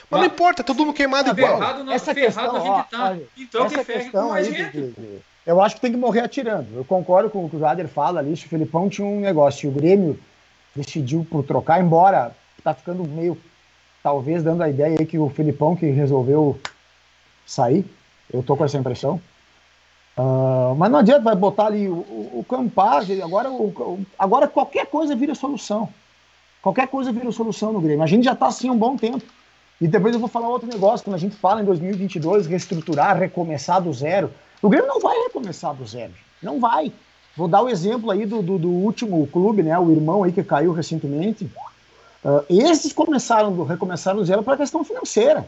[0.09, 1.57] Mas, não importa, todo mundo queimado igual.
[1.57, 3.17] Ferrado, não, essa ferrado questão, a gente tá.
[3.37, 6.67] então essa que questão aí de, de, eu acho que tem que morrer atirando.
[6.75, 8.35] Eu concordo com o que o Jader fala ali.
[8.35, 10.19] Se o Felipão tinha um negócio, o Grêmio
[10.75, 13.37] decidiu por trocar, embora tá ficando meio,
[14.03, 16.59] talvez dando a ideia aí que o Felipão que resolveu
[17.45, 17.85] sair.
[18.31, 19.19] Eu tô com essa impressão.
[20.17, 24.85] Uh, mas não adianta vai botar ali o, o, o Campaz, agora, o, agora qualquer
[24.85, 25.89] coisa vira solução.
[26.61, 28.03] Qualquer coisa vira solução no Grêmio.
[28.03, 29.23] A gente já está assim há um bom tempo.
[29.81, 33.81] E depois eu vou falar outro negócio, quando a gente fala em 2022, reestruturar, recomeçar
[33.81, 36.11] do zero, o Grêmio não vai recomeçar do zero,
[36.43, 36.91] não vai.
[37.35, 40.43] Vou dar o exemplo aí do, do, do último clube, né, o irmão aí que
[40.43, 41.49] caiu recentemente.
[42.23, 45.47] Uh, esses começaram, do, recomeçaram do zero para questão financeira.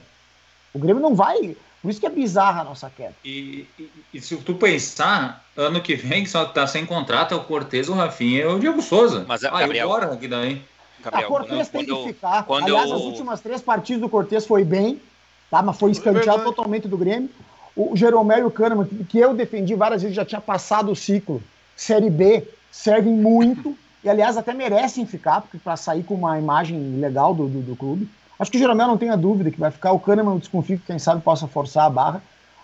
[0.73, 3.13] O Grêmio não vai, por isso que é bizarra a nossa queda.
[3.25, 7.37] E, e, e, se tu pensar, ano que vem, que só tá sem contrato é
[7.37, 9.25] o Cortez, o Rafinha e o Diego Souza.
[9.27, 10.61] Mas, ah, Gabriel, agora aqui daí.
[11.01, 12.45] Gabriel, a Cortez tem que ficar.
[12.49, 12.95] Aliás, eu...
[12.95, 15.01] as últimas três partidas do Cortez foi bem,
[15.49, 15.61] tá?
[15.61, 17.29] mas foi escanteado totalmente do Grêmio.
[17.75, 21.41] O Jeromel e o Kahneman, que eu defendi várias vezes, já tinha passado o ciclo.
[21.75, 26.99] Série B servem muito, e aliás até merecem ficar, porque para sair com uma imagem
[26.99, 28.09] legal do, do, do, clube.
[28.39, 29.91] Acho que o Jeromel não tenha dúvida que vai ficar.
[29.91, 32.23] O Kahneman eu desconfio que quem sabe possa forçar a barra.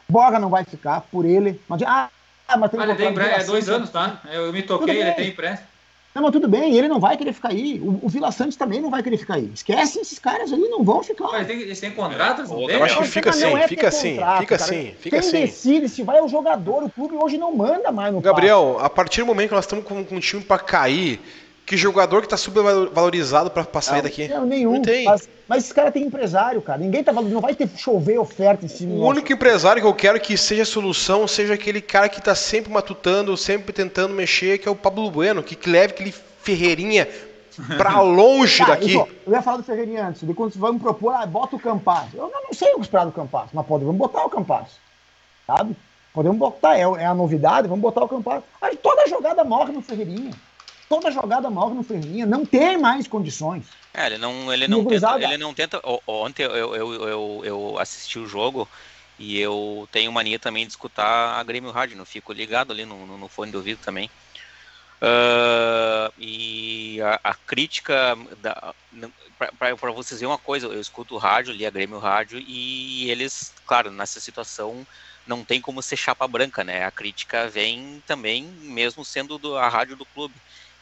[0.09, 1.61] Borga não vai ficar por ele.
[1.67, 2.09] Mas, ah,
[2.57, 4.21] mas tem, ah, ele tem é dois anos, tá?
[4.31, 5.76] Eu me toquei, ele tem empréstimo.
[6.17, 7.79] Não, mas tudo bem, ele não vai querer ficar aí.
[7.79, 9.51] O, o Vila Santos também não vai querer ficar aí.
[9.53, 11.27] Esquece esses caras aí, não vão ficar.
[11.27, 12.49] Mas tem, eles têm contratos?
[12.49, 14.71] Não eu acho que fica assim, é fica assim, contrato, fica cara.
[14.71, 15.41] assim, fica Quem assim.
[15.41, 18.85] decide se vai é o jogador, o clube hoje não manda mais no Gabriel, passo.
[18.87, 21.21] a partir do momento que nós estamos com, com um time para cair,
[21.67, 24.25] que jogador que tá subvalorizado para sair daqui?
[24.29, 24.75] Não, nenhum.
[24.75, 25.03] Não tem.
[25.03, 26.79] Mas, mas esse cara tem empresário, cara.
[26.79, 28.93] Ninguém tá não vai ter chover oferta em cima.
[28.93, 32.71] O único empresário que eu quero que seja solução, seja aquele cara que tá sempre
[32.71, 37.05] matutando, sempre tentando mexer, que é o Pablo Bueno, que leve aquele Ferreirinha
[37.75, 38.93] pra longe tá, daqui.
[38.93, 42.13] Eu, eu ia falar do Ferreirinha antes, de quando vamos propor, ah, bota o Campas.
[42.13, 44.69] Eu não, sei o que esperar do Campas, mas podemos botar o Campas.
[45.45, 45.75] Sabe?
[46.13, 48.41] Podemos botar, é, é a novidade, vamos botar o Campas.
[48.61, 50.31] Aí toda jogada morre no Ferreirinha.
[50.89, 53.67] Toda jogada morre no Ferrinha, não tem mais condições.
[53.93, 55.81] É, ele não, ele não, tenta, ele não tenta.
[56.05, 58.67] Ontem eu, eu, eu, eu assisti o jogo
[59.19, 63.05] e eu tenho mania também de escutar a Grêmio Rádio, não fico ligado ali no,
[63.05, 64.09] no, no fone de ouvido também.
[64.99, 68.17] Uh, e a, a crítica
[69.59, 73.53] para vocês verem uma coisa, eu escuto o rádio, li a Grêmio Rádio e eles,
[73.65, 74.85] claro, nessa situação
[75.27, 76.85] não tem como ser chapa branca, né?
[76.85, 80.33] A crítica vem também, mesmo sendo do, a rádio do clube.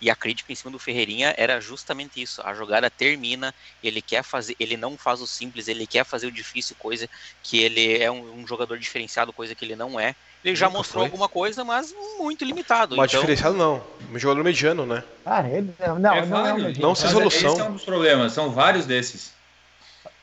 [0.05, 2.39] E a crítica em cima do Ferreirinha era justamente isso.
[2.45, 3.51] A jogada termina,
[3.83, 7.09] ele quer fazer, ele não faz o simples, ele quer fazer o difícil, coisa
[7.41, 10.13] que ele é um, um jogador diferenciado, coisa que ele não é.
[10.43, 11.07] Ele já Nunca mostrou foi.
[11.07, 12.95] alguma coisa, mas muito limitado.
[12.95, 13.21] Mas então...
[13.21, 13.83] diferenciado não.
[14.13, 15.03] Um jogador mediano, né?
[15.25, 17.53] Ah, ele não, não, é não, é não sem solução.
[17.53, 19.33] Esse é um dos problemas, são vários desses.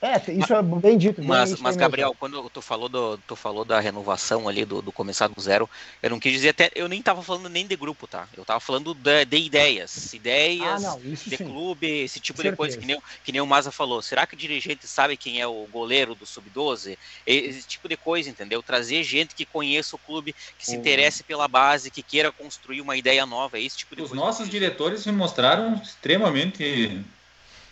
[0.03, 1.21] É, isso é bem dito.
[1.21, 4.91] Bem mas, mas Gabriel, quando tu falou, do, tu falou da renovação ali, do, do
[4.91, 5.71] começar do zero,
[6.03, 6.73] eu não quis dizer até.
[6.75, 8.27] Eu nem tava falando nem de grupo, tá?
[8.37, 10.13] Eu tava falando de, de ideias.
[10.13, 11.37] Ideias, ah, não, de sim.
[11.37, 14.03] clube, esse tipo de coisa que nem, que nem o Maza falou.
[14.03, 16.99] Será que o dirigente sabe quem é o goleiro do Sub-12?
[17.25, 18.61] Esse tipo de coisa, entendeu?
[18.61, 22.97] Trazer gente que conheça o clube, que se interesse pela base, que queira construir uma
[22.97, 23.57] ideia nova.
[23.57, 24.21] É esse tipo de Os coisa.
[24.21, 27.05] Os nossos diretores se mostraram extremamente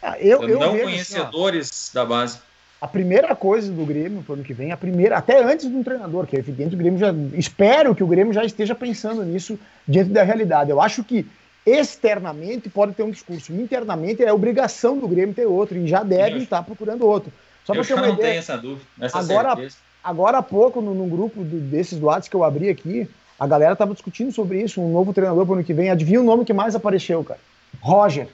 [0.02, 2.38] ah, eu, eu não vejo, conhecedores assim, da base.
[2.80, 5.84] A primeira coisa do Grêmio para o ano que vem, a primeira, até antes do
[5.84, 7.12] treinador, que é evidente, o Grêmio já.
[7.34, 10.70] Espero que o Grêmio já esteja pensando nisso diante da realidade.
[10.70, 11.26] Eu acho que
[11.66, 16.38] externamente pode ter um discurso, internamente é obrigação do Grêmio ter outro, e já deve
[16.38, 17.30] estar procurando outro.
[17.64, 18.86] Só eu já não ideia, tenho essa dúvida.
[18.98, 19.68] Essa agora,
[20.02, 23.06] agora há pouco, no grupo do, desses do que eu abri aqui,
[23.38, 25.90] a galera estava discutindo sobre isso, um novo treinador para o ano que vem.
[25.90, 27.40] Adivinha o nome que mais apareceu, cara?
[27.80, 28.26] Roger.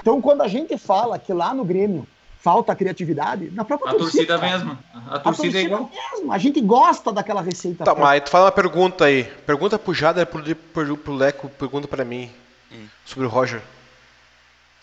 [0.00, 2.06] Então, quando a gente fala que lá no Grêmio
[2.44, 4.78] falta criatividade, na própria a torcida, torcida mesmo.
[4.92, 5.90] A torcida, a torcida é igual.
[6.12, 6.30] Mesmo.
[6.30, 7.84] A gente gosta daquela receita.
[7.84, 9.24] Tá, mas tu fala uma pergunta aí.
[9.46, 12.30] Pergunta pro Jader, pro, pro, pro Leco, pergunta para mim
[12.70, 12.86] hum.
[13.06, 13.62] sobre o Roger.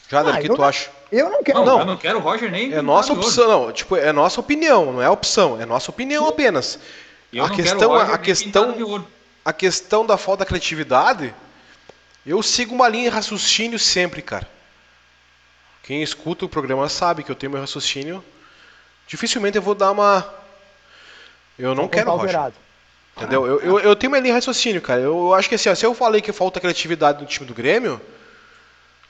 [0.09, 0.89] Jader, ah, o que tu não, acha?
[1.11, 1.59] Eu não quero.
[1.59, 2.73] Não, não, eu não quero o Roger nem.
[2.73, 3.71] É nossa opção, não.
[3.71, 6.29] Tipo, é nossa opinião, não é opção, é nossa opinião Sim.
[6.31, 6.79] apenas.
[7.31, 9.05] Eu a questão, a questão,
[9.45, 11.33] a questão da falta de criatividade,
[12.25, 14.47] eu sigo uma linha de raciocínio sempre, cara.
[15.83, 18.23] Quem escuta o programa sabe que eu tenho meu raciocínio.
[19.07, 20.27] Dificilmente eu vou dar uma.
[21.57, 22.51] Eu não quero Roger.
[23.17, 23.45] Entendeu?
[23.45, 25.01] Eu, eu, eu, tenho uma linha de raciocínio, cara.
[25.01, 27.99] Eu acho que assim, ó, se eu falei que falta criatividade no time do Grêmio,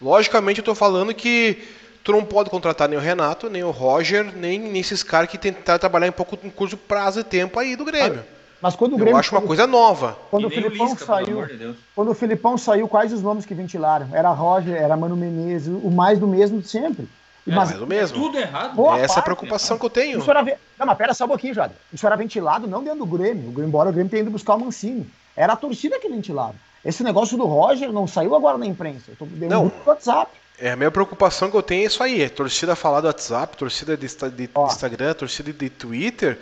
[0.01, 1.63] logicamente eu tô falando que
[2.03, 5.38] tu não pode contratar nem o Renato, nem o Roger, nem, nem esses caras que
[5.38, 8.25] tentaram trabalhar em pouco em curto prazo de tempo aí do Grêmio.
[8.62, 9.13] Mas quando o Grêmio.
[9.13, 10.17] Eu acho uma coisa nova.
[10.30, 11.45] Quando o Filipão Lisca, saiu.
[11.45, 14.08] De quando o Filipão saiu, quais os nomes que ventilaram?
[14.13, 17.08] Era Roger, era Mano Menezes, o mais do mesmo de sempre.
[17.47, 18.17] É, mas, mais do mesmo.
[18.19, 18.76] Tudo errado.
[18.76, 20.19] Boa é essa a preocupação que eu tenho.
[20.19, 20.43] Isso era...
[20.78, 21.74] Não, mas pera só um pouquinho, Jada.
[21.91, 25.10] Isso era ventilado não dentro do Grêmio, embora o Grêmio tenha ido buscar o Mancini.
[25.36, 26.56] Era a torcida que ventilava.
[26.86, 29.06] Esse negócio do Roger não saiu agora na imprensa.
[29.10, 29.67] Eu tô dentro não.
[29.67, 30.32] do WhatsApp.
[30.60, 32.21] É, a minha preocupação que eu tenho é isso aí.
[32.21, 36.39] É torcida falar do WhatsApp, torcida de, de, de Instagram, torcida de Twitter.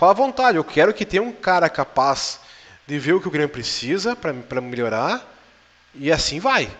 [0.00, 2.40] Fala à vontade, eu quero que tenha um cara capaz
[2.86, 5.22] de ver o que o Grêmio precisa para melhorar
[5.94, 6.70] e assim vai.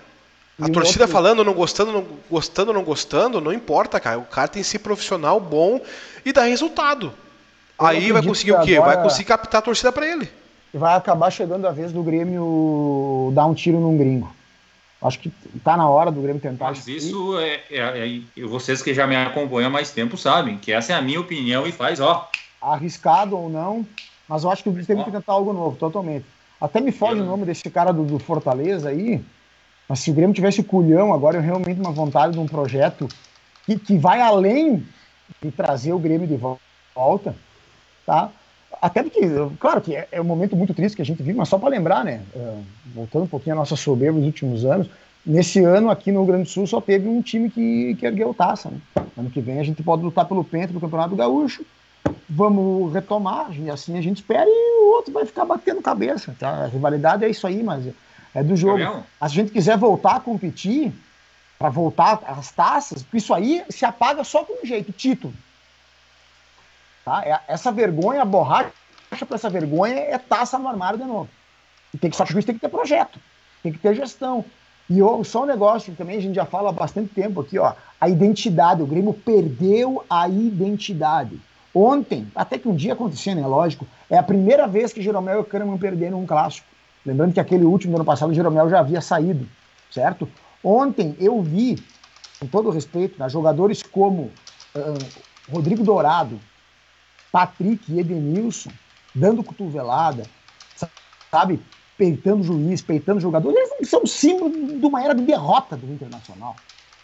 [0.58, 1.12] A e torcida outro...
[1.12, 4.18] falando, não gostando, não gostando, não gostando, não importa, cara.
[4.18, 5.82] O cara tem que ser profissional bom
[6.24, 7.12] e dar resultado.
[7.78, 8.76] Eu Aí vai conseguir o quê?
[8.76, 8.94] Agora...
[8.94, 10.26] Vai conseguir captar a torcida para ele.
[10.72, 14.34] Vai acabar chegando a vez do Grêmio dar um tiro num gringo.
[15.02, 15.30] Acho que
[15.62, 16.68] tá na hora do Grêmio tentar.
[16.68, 20.72] Mas isso é, é, é, vocês que já me acompanham há mais tempo sabem que
[20.72, 22.26] essa é a minha opinião e faz, ó,
[22.60, 23.86] arriscado ou não,
[24.28, 26.26] mas eu acho que o Grêmio tem que tentar algo novo, totalmente.
[26.60, 29.22] Até me foge o nome desse cara do, do, Fortaleza aí,
[29.88, 33.08] mas se o Grêmio tivesse culhão agora, eu realmente uma vontade de um projeto
[33.64, 34.86] que, que vai além
[35.42, 36.36] de trazer o Grêmio de
[36.94, 37.34] volta,
[38.04, 38.30] tá?
[38.80, 39.20] Até porque,
[39.58, 41.70] claro que é, é um momento muito triste que a gente vive, mas só para
[41.70, 42.22] lembrar, né?
[42.34, 42.62] Uh,
[42.94, 44.88] voltando um pouquinho à nossa soberba nos últimos anos,
[45.24, 48.32] nesse ano aqui no Rio Grande do Sul só teve um time que, que ergueu
[48.32, 48.78] taça, né?
[49.16, 51.64] Ano que vem a gente pode lutar pelo penta do Campeonato Gaúcho,
[52.28, 56.34] vamos retomar, e assim a gente espera e o outro vai ficar batendo cabeça.
[56.38, 56.64] Tá?
[56.64, 57.84] A rivalidade é isso aí, mas
[58.34, 58.78] é do jogo.
[58.78, 60.92] Se a gente quiser voltar a competir,
[61.60, 65.34] para voltar às taças, isso aí se apaga só com um jeito, título.
[67.04, 67.22] Tá?
[67.22, 68.72] É, essa vergonha, a borracha
[69.26, 71.28] para essa vergonha é taça no armário de novo.
[71.92, 73.20] E tem que, só que isso tem que ter projeto,
[73.62, 74.42] tem que ter gestão.
[74.88, 77.74] E só um negócio que também a gente já fala há bastante tempo aqui, ó,
[78.00, 78.82] a identidade.
[78.82, 81.38] O Grêmio perdeu a identidade.
[81.74, 83.46] Ontem, até que um dia aconteceu, né?
[83.46, 86.66] Lógico, é a primeira vez que Jeromel e Kahneman perderam um clássico.
[87.04, 89.48] Lembrando que aquele último do ano passado, o Jeromel já havia saído,
[89.90, 90.28] certo?
[90.62, 91.82] Ontem eu vi,
[92.38, 94.30] com todo respeito, né, jogadores como
[94.74, 96.38] uh, Rodrigo Dourado,
[97.32, 98.70] Patrick e Edenilson
[99.14, 100.24] dando cotovelada,
[101.30, 101.60] sabe?
[102.00, 103.52] peitando juiz, peitando jogador.
[103.54, 106.56] Eles são símbolo de uma era de derrota do Internacional.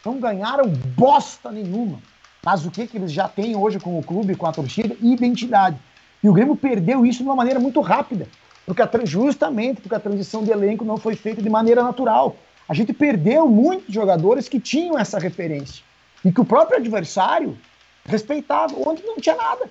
[0.02, 1.98] Não ganharam bosta nenhuma.
[2.46, 4.96] Mas o que, que eles já têm hoje com o clube, com a torcida?
[5.02, 5.76] Identidade.
[6.22, 8.28] E o Grêmio perdeu isso de uma maneira muito rápida.
[8.64, 12.37] Porque a, justamente porque a transição de elenco não foi feita de maneira natural.
[12.68, 15.82] A gente perdeu muitos jogadores que tinham essa referência.
[16.24, 17.59] E que o próprio adversário
[18.04, 18.76] respeitava.
[18.76, 19.68] Onde não tinha nada.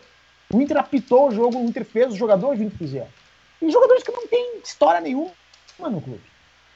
[0.53, 3.07] O Inter apitou o jogo, o Inter fez, os jogadores o Inter fizeram.
[3.61, 5.31] E jogadores que não têm história nenhuma
[5.79, 6.21] no clube.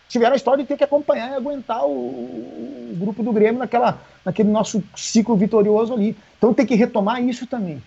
[0.10, 4.00] Tiveram a história de ter que acompanhar e aguentar o, o, grupo do Grêmio naquela,
[4.26, 6.18] naquele nosso ciclo vitorioso ali.
[6.38, 7.82] Então tem que retomar isso também.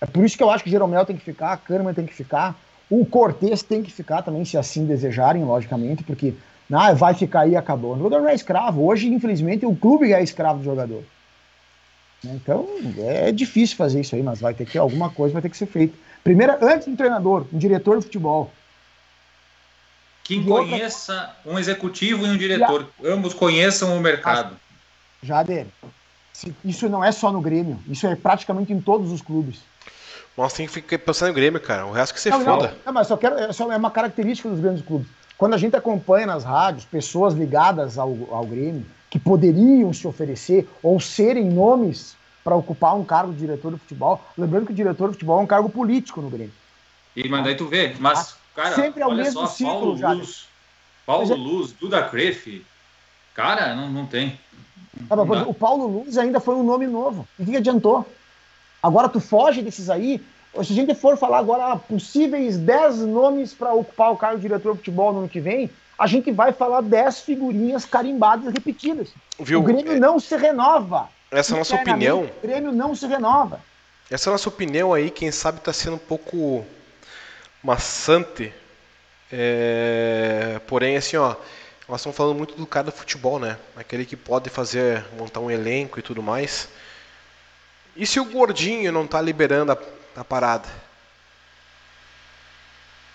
[0.00, 2.12] É por isso que eu acho que Jeromel tem que ficar, a Kahneman tem que
[2.12, 2.58] ficar,
[2.90, 6.34] o Cortez tem que ficar também, se assim desejarem, logicamente, porque
[6.70, 7.94] ah, vai ficar aí e acabou.
[7.94, 8.84] O jogador não é escravo.
[8.84, 11.02] Hoje, infelizmente, o clube é escravo do jogador.
[12.24, 12.66] Então,
[12.98, 15.66] é difícil fazer isso aí, mas vai ter que, alguma coisa vai ter que ser
[15.66, 15.94] feita.
[16.22, 18.50] Primeiro, antes do treinador, um diretor de futebol.
[20.24, 21.52] Quem conheça outra...
[21.52, 24.56] um executivo e um diretor, ambos conheçam o mercado.
[25.22, 25.66] Jader,
[26.64, 29.60] isso não é só no Grêmio, isso é praticamente em todos os clubes.
[30.36, 31.86] Mas tem que ficar pensando no Grêmio, cara.
[31.86, 32.68] O resto que você não, foda.
[32.68, 35.06] Não, não, mas só quero, é, só é uma característica dos grandes clubes.
[35.36, 40.66] Quando a gente acompanha nas rádios pessoas ligadas ao, ao Grêmio que poderiam se oferecer
[40.82, 44.24] ou serem nomes para ocupar um cargo de diretor de futebol.
[44.36, 46.52] Lembrando que o diretor de futebol é um cargo político no Grêmio.
[47.14, 50.12] E, mas daí tu vê, mas, cara, Sempre é o mesmo só, ciclo, Paulo já.
[50.12, 50.48] Luz,
[51.06, 51.36] Paulo é...
[51.36, 52.64] Luz, Duda Crefe,
[53.34, 54.38] cara, não, não tem.
[55.08, 57.26] Ah, não o Paulo Luz ainda foi um nome novo.
[57.38, 58.06] O que adiantou?
[58.82, 60.20] Agora tu foge desses aí.
[60.54, 64.72] Se a gente for falar agora possíveis 10 nomes para ocupar o cargo de diretor
[64.72, 69.08] de futebol no ano que vem, a gente vai falar 10 figurinhas carimbadas repetidas.
[69.40, 69.60] Viu?
[69.60, 69.98] O Grêmio é...
[69.98, 71.08] não se renova.
[71.30, 72.24] Essa é a nossa opinião.
[72.24, 73.60] O Grêmio não se renova.
[74.10, 76.66] Essa é a nossa opinião aí, quem sabe está sendo um pouco
[77.62, 78.52] maçante.
[79.30, 80.60] É...
[80.66, 81.36] Porém, assim, ó,
[81.88, 83.58] nós estamos falando muito do cara do futebol, né?
[83.76, 86.68] Aquele que pode fazer, montar um elenco e tudo mais.
[87.96, 89.78] E se o gordinho não está liberando a,
[90.16, 90.68] a, parada?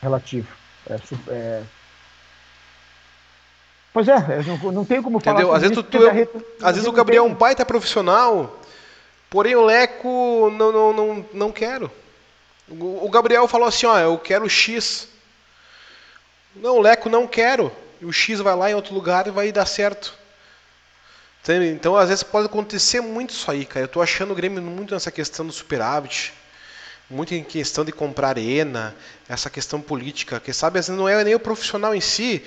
[0.01, 0.47] Relativo.
[0.89, 1.63] É, é,
[3.97, 5.39] Pois é, não, não tem como falar.
[5.39, 5.55] Entendeu?
[5.55, 5.97] Às vezes, tu, tu,
[6.61, 8.59] às vezes o Gabriel é um baita profissional,
[9.27, 11.91] porém o Leco não, não, não, não quero.
[12.69, 15.07] O, Gabriel falou assim, ó, eu quero X.
[16.55, 17.71] Não, o Leco não quero.
[18.01, 20.13] E o X vai lá em outro lugar e vai dar certo.
[21.41, 21.67] Entende?
[21.67, 23.85] Então, às vezes pode acontecer muito isso aí, cara.
[23.85, 26.33] Eu tô achando o Grêmio muito nessa questão do superávit
[27.09, 28.95] muito em questão de comprar arena,
[29.29, 32.43] essa questão política, que sabe, às vezes não é nem o profissional em si,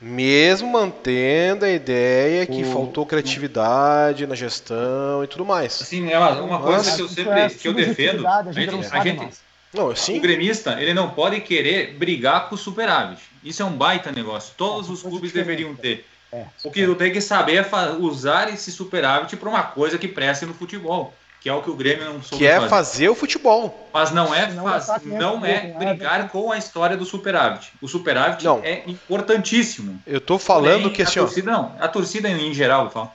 [0.00, 5.72] mesmo mantendo a ideia que o, faltou criatividade na gestão e tudo mais.
[5.72, 8.26] Sim, é uma, uma coisa que eu sempre é que eu defendo.
[8.26, 9.28] A gente, a gente,
[9.74, 10.18] não, sim.
[10.18, 13.22] O gremista ele não pode querer brigar com o superávit.
[13.42, 14.54] Isso é um baita negócio.
[14.56, 16.06] Todos os clubes deveriam ter.
[16.32, 20.08] É, o que tu tem que saber é usar esse superávit para uma coisa que
[20.08, 22.68] preste no futebol que é o que o Grêmio não soube Que é fazer.
[22.70, 23.90] fazer o futebol.
[23.92, 27.70] Mas não é, faz, não é brigar com a história do superávit.
[27.82, 28.60] O superávit não.
[28.64, 30.02] é importantíssimo.
[30.06, 33.12] Eu tô falando Porém, que assim, a torcida, não, a torcida em geral, eu falo.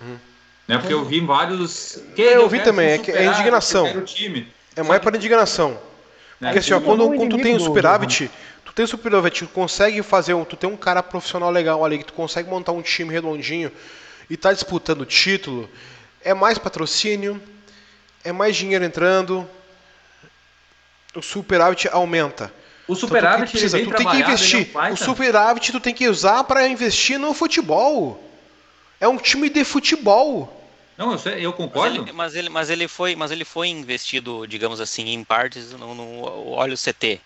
[0.00, 0.16] Hum.
[0.66, 2.02] Né, porque eu vi vários.
[2.16, 3.86] Que eu, eu vi também, é, é indignação.
[4.76, 5.78] É mais para indignação.
[6.40, 6.48] Né?
[6.48, 8.30] Porque assim, ó, quando, quando tu tem o superávit,
[8.64, 11.98] tu tem o superávit, tu consegue fazer um, tu tem um cara profissional legal ali,
[11.98, 13.70] que tu consegue montar um time redondinho
[14.28, 15.68] e tá disputando título,
[16.24, 17.40] é mais patrocínio,
[18.24, 19.48] é mais dinheiro entrando,
[21.14, 22.52] o superávit aumenta.
[22.88, 24.70] O superávit então, tu precisa, tu tem que investir.
[24.92, 28.22] O superávit tu tem que usar para investir no futebol.
[29.00, 30.61] É um time de futebol.
[30.96, 31.98] Não, eu, sei, eu concordo.
[31.98, 35.72] Mas ele, mas ele, mas ele, foi, mas ele foi investido, digamos assim, em partes
[35.72, 37.20] no, no óleo CT.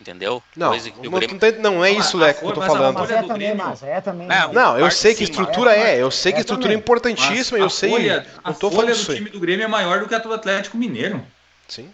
[0.00, 0.40] Entendeu?
[0.56, 1.60] Não, não, Grêmio...
[1.60, 2.94] não, é isso, Leco, que eu tô falando.
[2.94, 4.28] Mas é também, mas é também.
[4.28, 7.90] Não, não eu sei que estrutura é, eu sei que estrutura é importantíssima, eu sei.
[7.90, 10.32] Folha, não tô a folha do time do Grêmio é maior do que a do
[10.32, 11.20] Atlético Mineiro.
[11.66, 11.92] Sim.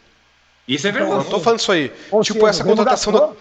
[0.68, 1.14] Isso é verdade.
[1.14, 1.90] Não tô falando isso aí.
[2.10, 3.36] Ou tipo, essa contratação do.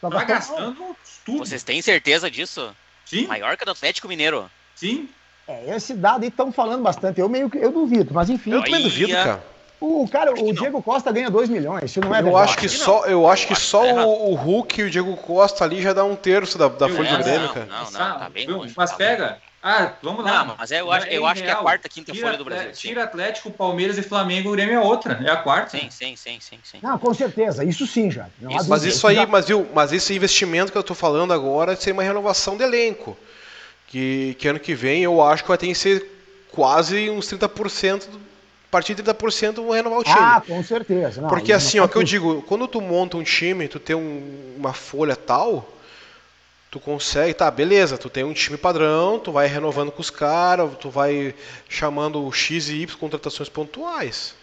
[0.00, 1.38] Tá gastando Tudo.
[1.38, 2.74] Vocês têm certeza disso?
[3.04, 3.26] Sim.
[3.26, 4.48] Maior que o do Atlético Mineiro.
[4.76, 5.08] Sim.
[5.46, 7.20] É, esse dado aí estão falando bastante.
[7.20, 8.52] Eu meio que eu duvido, mas enfim.
[8.52, 9.44] Eu também duvido, cara.
[9.80, 12.44] O cara, o Diego Costa ganha 2 milhões, isso não é eu verdade.
[12.44, 15.82] Acho que só, eu acho que só o, o Hulk e o Diego Costa ali
[15.82, 17.66] já dá um terço da, da folha do Grêmio, cara.
[17.66, 18.72] Não, não, tá bem longe.
[18.74, 20.44] Mas tá pega, ah, vamos lá.
[20.44, 22.72] Não, mas eu acho, eu acho que é a quarta, quinta tira, folha do Brasil.
[22.72, 25.18] Tira Atlético, Palmeiras e Flamengo, o Grêmio é outra.
[25.24, 25.70] É a quarta.
[25.70, 26.58] Sim, sim, sim, sim.
[26.62, 26.78] sim.
[26.82, 27.64] Não, com certeza.
[27.64, 28.26] Isso sim, já.
[28.50, 31.94] Isso, mas isso aí, mas viu, mas esse investimento que eu tô falando agora seria
[31.94, 33.16] uma renovação de elenco.
[33.86, 36.10] Que, que ano que vem eu acho que vai ter que ser
[36.50, 40.16] quase uns 30% do, a partir de 30% vão renovar o time.
[40.18, 41.20] Ah, com certeza.
[41.20, 44.54] Não, Porque assim, ó, que eu digo, quando tu monta um time, tu tem um,
[44.56, 45.68] uma folha tal,
[46.70, 50.72] tu consegue, tá, beleza, tu tem um time padrão, tu vai renovando com os caras,
[50.80, 51.32] tu vai
[51.68, 54.34] chamando X e Y contratações pontuais.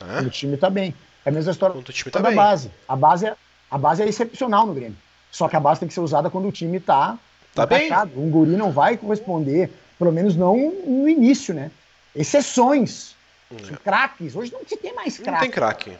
[0.00, 0.20] Né?
[0.20, 0.94] O time tá bem.
[1.24, 2.34] É a mesma história quando o time tá bem.
[2.34, 2.70] base.
[2.86, 3.34] A base, é,
[3.70, 4.98] a base é excepcional no Grêmio.
[5.32, 7.18] Só que a base tem que ser usada quando o time tá,
[7.56, 7.90] tá bem.
[8.16, 11.70] Um guri não vai corresponder pelo menos não no início, né?
[12.14, 13.14] Exceções.
[13.50, 13.76] É.
[13.76, 14.34] Craques.
[14.34, 15.30] Hoje não se tem mais craque.
[15.30, 15.92] Não tem craque.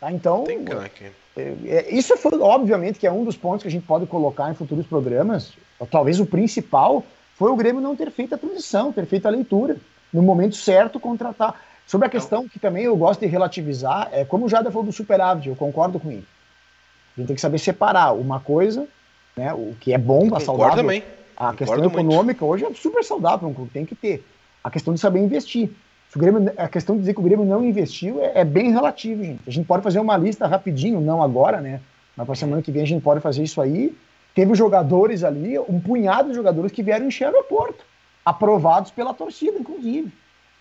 [0.00, 0.12] Tá?
[0.12, 1.06] Então, tem craque.
[1.36, 4.50] É, é, isso foi, obviamente, que é um dos pontos que a gente pode colocar
[4.50, 5.52] em futuros programas.
[5.90, 7.04] Talvez o principal
[7.36, 9.76] foi o Grêmio não ter feito a transição, ter feito a leitura.
[10.12, 11.60] No momento certo, contratar.
[11.86, 14.92] Sobre a questão que também eu gosto de relativizar, é como o Jada falou do
[14.92, 16.26] superávit, eu concordo com ele.
[17.16, 18.86] A gente tem que saber separar uma coisa,
[19.38, 21.02] né, o que é bom, a saudável, também.
[21.36, 22.46] A questão econômica muito.
[22.46, 24.24] hoje é super saudável, tem que ter.
[24.62, 25.70] A questão de saber investir.
[26.14, 29.22] O Grêmio, a questão de dizer que o Grêmio não investiu é, é, bem relativo,
[29.22, 29.40] gente.
[29.46, 31.80] A gente pode fazer uma lista rapidinho, não agora, né?
[32.16, 33.96] Mas para semana que vem a gente pode fazer isso aí.
[34.34, 37.84] Teve jogadores ali, um punhado de jogadores que vieram encher o aeroporto,
[38.24, 40.12] aprovados pela torcida, inclusive.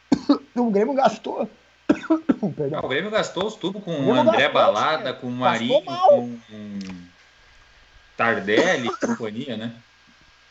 [0.55, 1.49] o Grêmio gastou.
[2.55, 2.81] Perdão.
[2.83, 6.37] o Grêmio gastou os tubos com o André gastou, Balada, com o Marinho, com,
[8.17, 9.73] Tardelli, companhia, né?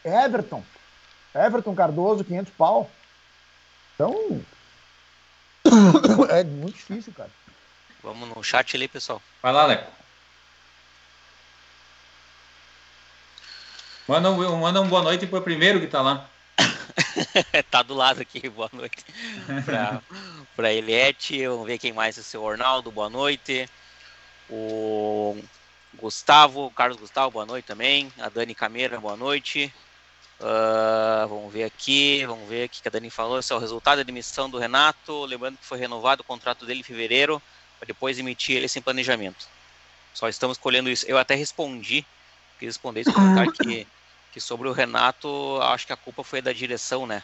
[0.05, 0.64] Everton.
[1.35, 2.91] Everton Cardoso, 500 pau.
[3.95, 4.41] Então,
[6.31, 7.31] é muito difícil, cara.
[8.03, 9.21] Vamos no chat ali, pessoal.
[9.43, 9.91] Vai lá, Leco.
[14.07, 16.29] Manda um, manda um boa noite pro primeiro que tá lá.
[17.71, 19.05] tá do lado aqui, boa noite.
[19.64, 20.01] pra,
[20.55, 23.69] pra Eliette, vamos ver quem mais é o seu Arnaldo, boa noite.
[24.49, 25.37] O
[25.97, 28.12] Gustavo, Carlos Gustavo, boa noite também.
[28.18, 29.72] A Dani Cameira, boa noite.
[30.38, 33.38] Uh, vamos ver aqui, vamos ver o que a Dani falou.
[33.38, 35.24] Esse é o resultado da demissão do Renato.
[35.24, 37.40] Lembrando que foi renovado o contrato dele em fevereiro,
[37.78, 39.49] para depois emitir ele sem planejamento.
[40.12, 41.07] Só estamos colhendo isso.
[41.09, 42.05] Eu até respondi,
[42.59, 43.86] quis responder esse comentário que,
[44.32, 47.22] que sobre o Renato, acho que a culpa foi da direção, né?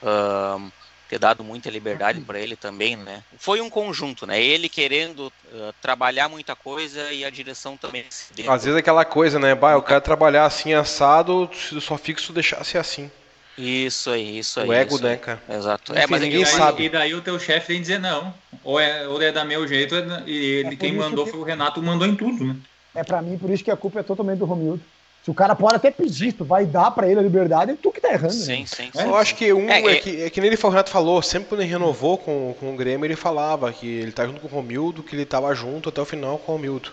[0.00, 0.70] Uh,
[1.08, 3.22] ter dado muita liberdade para ele também, né?
[3.38, 4.42] Foi um conjunto, né?
[4.42, 8.04] Ele querendo uh, trabalhar muita coisa e a direção também.
[8.48, 9.54] Às vezes é aquela coisa, né?
[9.54, 11.48] Bah, eu quero trabalhar assim assado,
[11.80, 13.10] só fixo deixasse assim.
[13.56, 14.68] Isso aí, isso aí.
[14.68, 15.42] O ego, né, cara?
[15.48, 15.94] Exato.
[15.94, 16.84] É, mas ninguém sabe.
[16.84, 18.34] E daí o teu chefe tem que dizer não.
[18.62, 19.94] Ou é, ou é da meu jeito,
[20.26, 21.30] e ele, é quem mandou que...
[21.30, 22.56] foi o Renato, mandou em tudo, né?
[22.94, 24.82] É para mim, por isso que a culpa é totalmente do Romildo.
[25.26, 27.90] Se o cara pode até pedir, tu vai dar para ele a liberdade, é tu
[27.90, 28.32] que tá errando.
[28.32, 28.66] Sim, né?
[28.66, 29.02] sim, sim.
[29.02, 31.20] Eu acho que um é, é, é que, é que nem ele, o Renato falou,
[31.20, 34.46] sempre quando ele renovou com, com o Grêmio, ele falava que ele tá junto com
[34.46, 36.92] o Romildo, que ele tava junto até o final com o Romildo.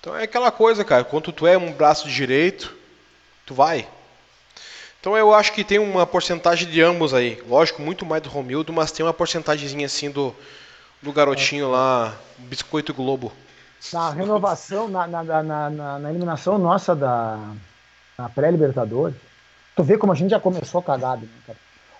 [0.00, 2.74] Então é aquela coisa, cara, quando tu é um braço direito,
[3.44, 3.86] tu vai.
[4.98, 7.42] Então eu acho que tem uma porcentagem de ambos aí.
[7.46, 10.34] Lógico, muito mais do Romildo, mas tem uma porcentagemzinha assim do,
[11.02, 11.68] do garotinho é.
[11.68, 13.30] lá, Biscoito Globo
[13.92, 17.38] na renovação, na, na, na, na, eliminação nossa da
[18.34, 19.16] pré-Libertadores,
[19.74, 21.58] tu vê como a gente já começou cagado, né, cara?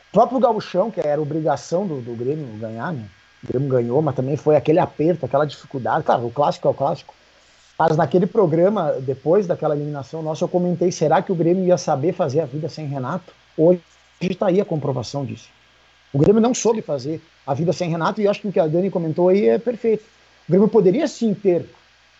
[0.08, 3.04] O próprio Gauchão, que era obrigação do, do Grêmio ganhar, né?
[3.42, 6.04] O Grêmio ganhou, mas também foi aquele aperto, aquela dificuldade.
[6.04, 7.14] Claro, o clássico é o clássico.
[7.78, 12.12] Mas naquele programa, depois daquela eliminação nossa, eu comentei: será que o Grêmio ia saber
[12.12, 13.32] fazer a vida sem Renato?
[13.56, 13.80] Hoje
[14.20, 15.48] está aí a comprovação disso.
[16.12, 18.66] O Grêmio não soube fazer a vida sem Renato e acho que o que a
[18.66, 20.04] Dani comentou aí é perfeito.
[20.50, 21.64] O Grêmio poderia sim ter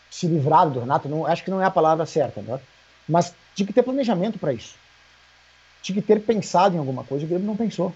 [0.08, 2.60] se livrado do Renato, não, acho que não é a palavra certa, né?
[3.08, 4.76] mas tinha que ter planejamento para isso.
[5.82, 7.92] Tinha que ter pensado em alguma coisa, o Grêmio não pensou.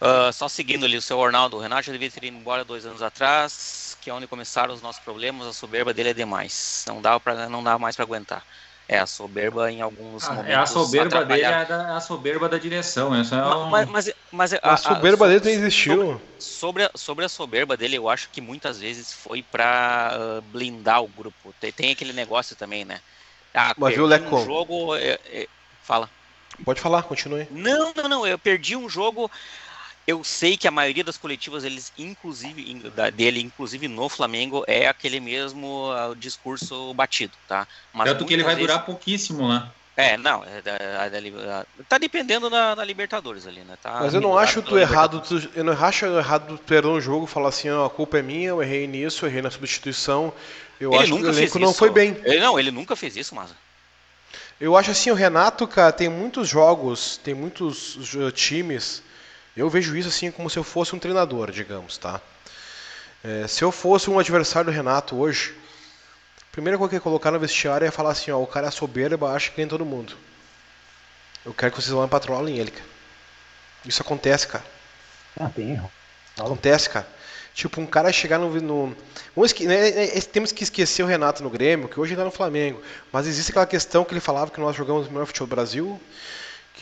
[0.00, 2.84] Uh, só seguindo ali o seu Arnaldo, o Renato já devia ter ido embora dois
[2.84, 6.84] anos atrás, que é onde começaram os nossos problemas, a soberba dele é demais.
[6.88, 8.44] Não dá, pra, não dá mais para aguentar.
[8.88, 10.50] É, a soberba em alguns ah, momentos.
[10.50, 13.14] É a soberba dele, é a, a, soberba da direção.
[13.14, 13.70] Essa é um...
[13.70, 16.20] mas, mas, mas, a, a soberba dele não existiu.
[16.38, 21.08] Sobre, sobre, a, soberba dele, eu acho que muitas vezes foi para uh, blindar o
[21.08, 21.54] grupo.
[21.60, 23.00] Tem, tem, aquele negócio também, né?
[23.54, 24.36] Ah, mas viu, Leco?
[24.36, 24.96] Um jogo.
[24.96, 25.48] É, é,
[25.82, 26.10] fala.
[26.64, 27.46] Pode falar, continue.
[27.50, 28.26] Não, não, não.
[28.26, 29.30] Eu perdi um jogo.
[30.06, 32.82] Eu sei que a maioria das coletivas eles inclusive
[33.14, 38.42] dele inclusive no Flamengo é aquele mesmo uh, discurso batido tá mas tanto que ele
[38.42, 38.68] vai vezes...
[38.68, 43.76] durar pouquíssimo né é, não, é, é, tá dependendo da, da, Libertadores ali, né?
[43.82, 47.00] Tá Mas eu não acho tu errado, tu, eu não acho errado tu perder um
[47.00, 50.32] jogo falar assim, ó, a culpa é minha, eu errei nisso, eu errei na substituição.
[50.80, 52.16] Eu ele acho que o elenco não foi bem.
[52.24, 53.50] Ele, não, ele nunca fez isso, mas.
[54.58, 57.98] Eu acho assim, o Renato, cara, tem muitos jogos, tem muitos
[58.32, 59.02] times.
[59.56, 62.20] Eu vejo isso assim como se eu fosse um treinador, digamos, tá?
[63.22, 65.54] É, se eu fosse um adversário do Renato hoje,
[66.52, 69.24] Primeira coisa que ia colocar no vestiário é falar assim, ó, o cara é soberbo,
[69.24, 70.14] acha que nem todo mundo.
[71.46, 72.84] Eu quero que vocês vão e patrolem ele, cara.
[73.86, 74.64] Isso acontece, cara.
[75.40, 75.90] Ah, tem erro.
[76.38, 77.08] Acontece, cara.
[77.54, 78.50] Tipo, um cara chegar no.
[78.60, 78.88] no...
[78.88, 82.30] Né, é, é, temos que esquecer o Renato no Grêmio, que hoje ele tá no
[82.30, 82.82] Flamengo.
[83.10, 85.98] Mas existe aquela questão que ele falava que nós jogamos o melhor futebol do Brasil,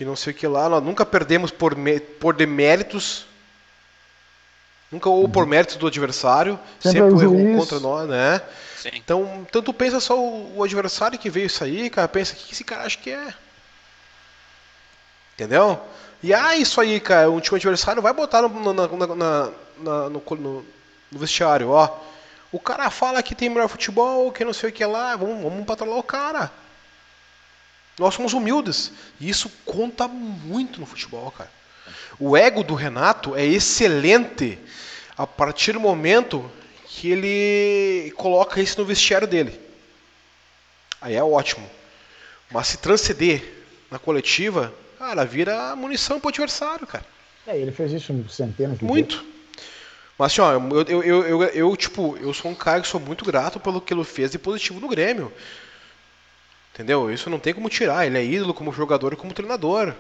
[0.01, 2.01] que não sei o que lá, nós nunca perdemos por, me...
[2.01, 3.27] por deméritos.
[4.91, 5.51] Nunca ou por uhum.
[5.51, 8.41] méritos do adversário, sempre, sempre errou contra nós, né?
[8.79, 8.93] Sim.
[8.95, 12.55] Então, tanto pensa só o, o, adversário que veio isso aí, cara, pensa, o que
[12.55, 13.35] esse cara acha que é?
[15.35, 15.79] Entendeu?
[16.23, 20.23] E ah, isso aí, cara, o time adversário vai botar no, na, na, na, no,
[20.31, 20.65] no,
[21.13, 21.99] no, vestiário, ó.
[22.51, 25.67] O cara fala que tem melhor futebol, que não sei o que lá, vamos, vamos
[25.67, 26.51] patrolar o cara.
[28.01, 28.91] Nós somos humildes.
[29.21, 31.51] E isso conta muito no futebol, cara.
[32.19, 34.59] O ego do Renato é excelente
[35.19, 36.51] a partir do momento
[36.87, 39.61] que ele coloca isso no vestiário dele.
[40.99, 41.69] Aí é ótimo.
[42.51, 43.43] Mas se transcender
[43.91, 47.05] na coletiva, cara, vira munição pro adversário, cara.
[47.47, 49.17] É, ele fez isso centenas de Muito.
[49.17, 49.31] Vezes.
[50.19, 53.27] Mas assim, ó, eu, eu, eu, eu, tipo, eu sou um cara que sou muito
[53.27, 55.31] grato pelo que ele fez de positivo no Grêmio.
[56.81, 57.13] Entendeu?
[57.13, 58.07] Isso não tem como tirar.
[58.07, 59.93] Ele é ídolo como jogador e como treinador.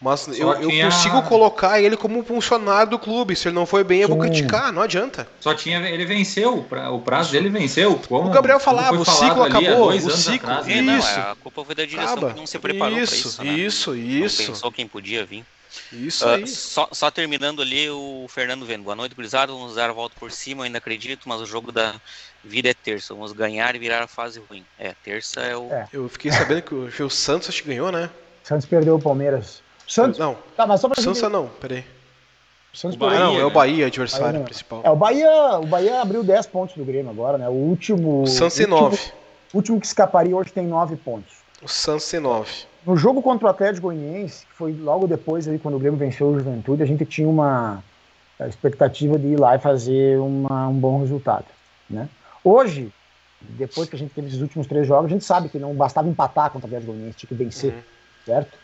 [0.00, 3.36] Mas eu, eu, consigo colocar ele como funcionário do clube.
[3.36, 5.28] Se ele não foi bem, eu vou criticar, não adianta.
[5.40, 5.78] Só tinha.
[5.86, 8.00] Ele venceu, o prazo dele venceu.
[8.08, 9.90] Como, o Gabriel falava, o ciclo acabou.
[9.90, 10.50] O ciclo.
[10.50, 10.98] Atrás, né?
[10.98, 11.08] isso.
[11.08, 12.32] É, não, a culpa foi da direção Acaba.
[12.32, 13.44] que não se preparou isso, isso.
[13.44, 13.52] Né?
[13.52, 14.42] Isso, isso.
[14.42, 15.44] Não pensou quem podia vir.
[15.92, 16.46] Isso uh, aí.
[16.46, 18.84] Só, só, terminando ali, o Fernando vendo.
[18.84, 19.52] Boa noite, gurizada.
[19.52, 21.94] Vamos dar a volta por cima, ainda acredito, mas o jogo da
[22.44, 23.14] vida é terça.
[23.14, 24.64] Vamos ganhar e virar a fase ruim.
[24.78, 25.72] É, terça é o.
[25.72, 25.88] É.
[25.92, 28.10] Eu fiquei sabendo que o, o Santos acho que ganhou, né?
[28.42, 29.62] Santos perdeu o Palmeiras.
[29.86, 30.18] Santos?
[30.18, 30.36] Não.
[30.56, 31.30] Tá, mas só pra Santos gente...
[31.30, 31.84] não, peraí.
[32.72, 34.80] Santos o Bahia, não, é o Bahia, adversário Bahia, principal.
[34.82, 37.48] É, o Bahia, o Bahia abriu 10 pontos do Grêmio agora, né?
[37.48, 38.22] O último.
[38.22, 38.98] O Santos tem 9.
[39.52, 41.32] O último que escaparia hoje tem 9 pontos.
[41.62, 42.50] O Santos tem 9.
[42.84, 46.26] No jogo contra o Atlético Goianiense, que foi logo depois aí, quando o Grêmio venceu
[46.26, 47.82] o Juventude, a gente tinha uma
[48.40, 51.46] expectativa de ir lá e fazer uma, um bom resultado.
[51.88, 52.08] Né?
[52.44, 52.92] Hoje,
[53.40, 56.08] depois que a gente teve esses últimos três jogos, a gente sabe que não bastava
[56.08, 57.80] empatar contra o Atlético Goianiense, tinha que vencer, uhum.
[58.26, 58.58] certo?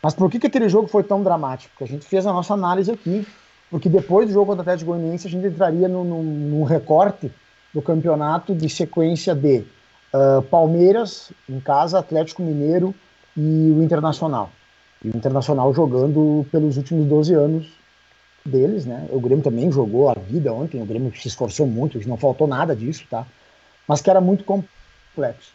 [0.00, 1.70] Mas por que, que aquele jogo foi tão dramático?
[1.72, 3.26] Porque a gente fez a nossa análise aqui,
[3.70, 7.30] porque depois do jogo contra o Atlético Goianiense a gente entraria num, recorte
[7.74, 9.64] do campeonato de sequência de
[10.12, 12.94] uh, Palmeiras em casa, Atlético Mineiro
[13.36, 14.50] e o Internacional.
[15.04, 17.81] E o Internacional jogando pelos últimos 12 anos
[18.44, 19.06] deles, né?
[19.10, 22.74] O Grêmio também jogou a vida ontem, o Grêmio se esforçou muito, não faltou nada
[22.74, 23.26] disso, tá?
[23.86, 25.52] Mas que era muito complexo.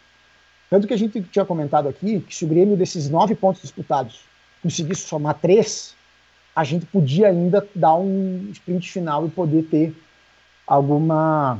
[0.70, 4.20] Tanto que a gente tinha comentado aqui que se o Grêmio desses nove pontos disputados
[4.62, 5.94] conseguisse somar três,
[6.54, 9.94] a gente podia ainda dar um sprint final e poder ter
[10.66, 11.58] alguma,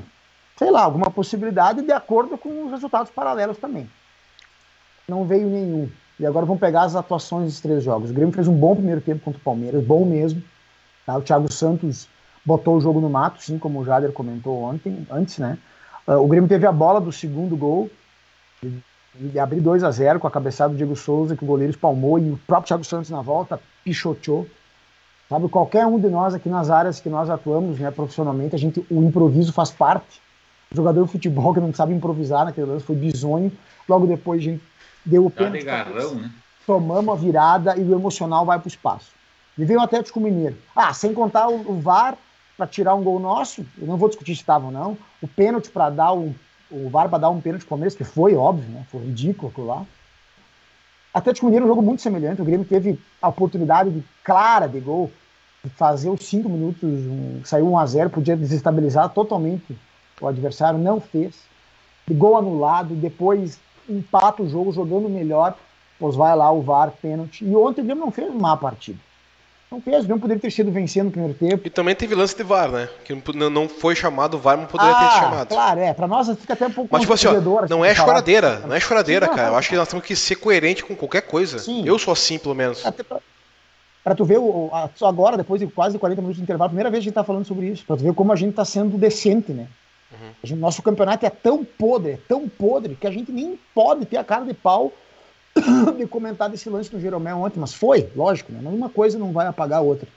[0.58, 3.88] sei lá, alguma possibilidade de acordo com os resultados paralelos também.
[5.08, 5.88] Não veio nenhum.
[6.20, 8.10] E agora vamos pegar as atuações dos três jogos.
[8.10, 10.42] O Grêmio fez um bom primeiro tempo contra o Palmeiras, bom mesmo.
[11.08, 11.16] Tá?
[11.16, 12.06] O Thiago Santos
[12.44, 15.56] botou o jogo no mato, sim, como o Jader comentou ontem, antes, né?
[16.06, 17.90] Uh, o Grêmio teve a bola do segundo gol,
[19.14, 22.18] de abrir 2 a 0 com a cabeçada do Diego Souza, que o goleiro espalmou,
[22.18, 24.46] e o próprio Thiago Santos na volta pichoteou.
[25.30, 28.86] Sabe, qualquer um de nós aqui nas áreas que nós atuamos né, profissionalmente, a gente,
[28.90, 30.20] o improviso faz parte.
[30.70, 33.50] O jogador de futebol que não sabe improvisar naquele lance foi bizonho.
[33.88, 34.62] Logo depois a gente
[35.06, 35.64] deu o pênalti.
[36.16, 36.30] Né?
[36.66, 39.17] Tomamos a virada e o emocional vai para o espaço.
[39.58, 40.56] E veio o Atlético Mineiro.
[40.74, 42.16] Ah, sem contar o, o VAR
[42.56, 45.70] para tirar um gol nosso, eu não vou discutir se estava ou não, o pênalti
[45.70, 46.34] para dar um
[46.70, 48.84] o VAR para dar um pênalti pro Palmeiras, que foi óbvio, né?
[48.90, 49.86] Foi ridículo aquilo lá.
[51.12, 52.42] Atlético Mineiro é um jogo muito semelhante.
[52.42, 55.10] O Grêmio teve a oportunidade de, clara de gol,
[55.64, 59.76] de fazer os cinco minutos, um, saiu 1 a 0 podia desestabilizar totalmente
[60.20, 61.36] o adversário, não fez.
[62.06, 65.56] De gol anulado, depois empata o jogo jogando melhor,
[65.98, 67.44] pois vai lá o VAR, pênalti.
[67.44, 68.98] E ontem o Grêmio não fez uma partida.
[69.70, 71.66] Não fez, não poderia ter sido vencendo no primeiro tempo.
[71.66, 72.88] E também teve lance de VAR, né?
[73.04, 75.48] Que não foi chamado VAR, não poderia ah, ter chamado.
[75.48, 75.92] Claro, é.
[75.92, 78.80] Pra nós fica até um pouco Mas, tipo assim, ó, não é choradeira, não é
[78.80, 79.48] choradeira, Sim, cara.
[79.48, 81.58] Não, Eu acho que nós temos que ser coerentes com qualquer coisa.
[81.58, 81.86] Sim.
[81.86, 82.84] Eu sou assim, pelo menos.
[82.84, 83.18] Até pra,
[84.02, 87.02] Para tu ver, o, a, agora, depois de quase 40 minutos de intervalo, primeira vez
[87.02, 88.96] que a gente tá falando sobre isso, para tu ver como a gente tá sendo
[88.96, 89.66] decente, né?
[90.10, 90.30] Uhum.
[90.42, 94.16] Gente, nosso campeonato é tão podre, é tão podre, que a gente nem pode ter
[94.16, 94.94] a cara de pau
[95.96, 98.60] de comentar desse lance do Jeromel ontem, mas foi, lógico, né?
[98.62, 100.08] Uma coisa não vai apagar a outra.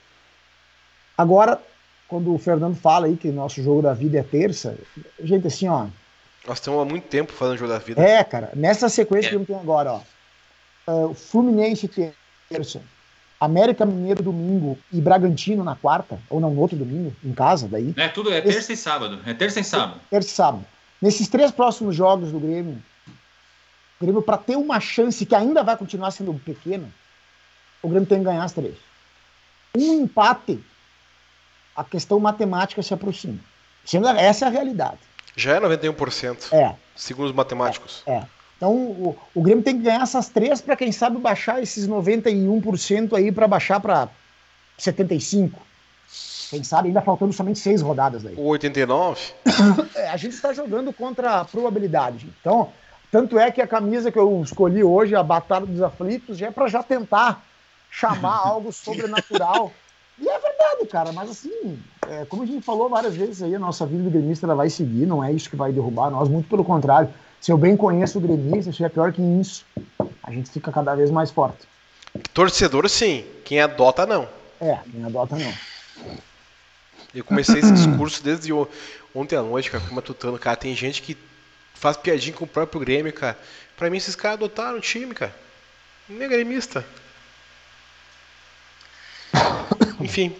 [1.17, 1.61] Agora,
[2.07, 4.77] quando o Fernando fala aí que nosso jogo da vida é terça,
[5.23, 5.87] gente, assim, ó.
[6.47, 8.01] Nós estamos há muito tempo fazendo jogo da vida.
[8.01, 9.29] É, cara, nessa sequência é.
[9.29, 10.01] que a gente tem agora, ó.
[10.87, 11.87] Uh, Fluminense
[12.49, 12.81] terça,
[13.39, 17.93] América Mineiro domingo e Bragantino na quarta, ou não, no outro domingo, em casa, daí.
[17.95, 18.73] É, tudo é terça Esse...
[18.73, 19.19] e sábado.
[19.25, 20.01] É terça e sábado.
[20.09, 20.65] Terça e sábado.
[21.01, 22.77] Nesses três próximos jogos do Grêmio,
[24.01, 26.89] o Grêmio, para ter uma chance que ainda vai continuar sendo pequena,
[27.83, 28.75] o Grêmio tem que ganhar as três.
[29.77, 30.59] Um empate,
[31.75, 33.39] a questão matemática se aproxima.
[34.17, 34.99] Essa é a realidade.
[35.35, 36.51] Já é 91%.
[36.51, 36.75] É.
[36.95, 38.01] Segundo os matemáticos.
[38.07, 38.13] É.
[38.13, 38.27] é.
[38.57, 43.13] Então o, o Grêmio tem que ganhar essas três para quem sabe baixar esses 91%
[43.13, 44.09] aí para baixar para
[44.77, 45.59] 75.
[46.49, 48.35] Quem sabe ainda faltando somente seis rodadas daí.
[48.35, 49.19] O 89?
[49.95, 52.27] é, a gente está jogando contra a probabilidade.
[52.39, 52.71] Então,
[53.12, 56.51] tanto é que a camisa que eu escolhi hoje, a Batalha dos Aflitos, já é
[56.51, 57.43] para já tentar
[57.91, 59.72] chamar algo sobrenatural.
[60.18, 63.59] E é verdade, cara, mas assim, é, como a gente falou várias vezes aí, a
[63.59, 66.47] nossa vida do gremista ela vai seguir, não é isso que vai derrubar nós, muito
[66.47, 67.09] pelo contrário.
[67.41, 69.66] Se eu bem conheço o gremista, se é pior que isso,
[70.24, 71.68] a gente fica cada vez mais forte.
[72.34, 73.26] Torcedor, sim.
[73.43, 74.28] Quem adota, não.
[74.59, 75.51] É, quem adota, não.
[77.14, 78.53] Eu comecei esse discurso desde
[79.14, 80.38] ontem à noite, cara, matutando.
[80.38, 81.18] Cara, tem gente que
[81.82, 83.38] faz piadinha com o próprio Grêmio, cara.
[83.75, 85.36] Pra mim, esses caras adotaram o time, cara.
[86.07, 86.86] Não é gremista.
[89.99, 90.38] Enfim.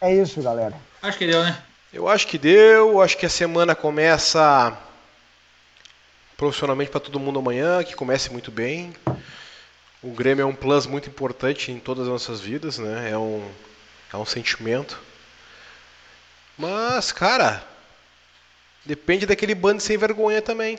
[0.00, 0.74] É isso, galera.
[1.02, 1.62] Acho que deu, né?
[1.92, 3.02] Eu acho que deu.
[3.02, 4.76] Acho que a semana começa
[6.38, 8.94] profissionalmente para todo mundo amanhã, que comece muito bem.
[10.02, 13.10] O Grêmio é um plus muito importante em todas as nossas vidas, né?
[13.10, 13.46] É um,
[14.10, 14.98] é um sentimento.
[16.56, 17.62] Mas, cara,
[18.84, 20.78] Depende daquele bando sem vergonha também.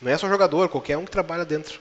[0.00, 1.78] Não é só jogador, qualquer um que trabalha dentro.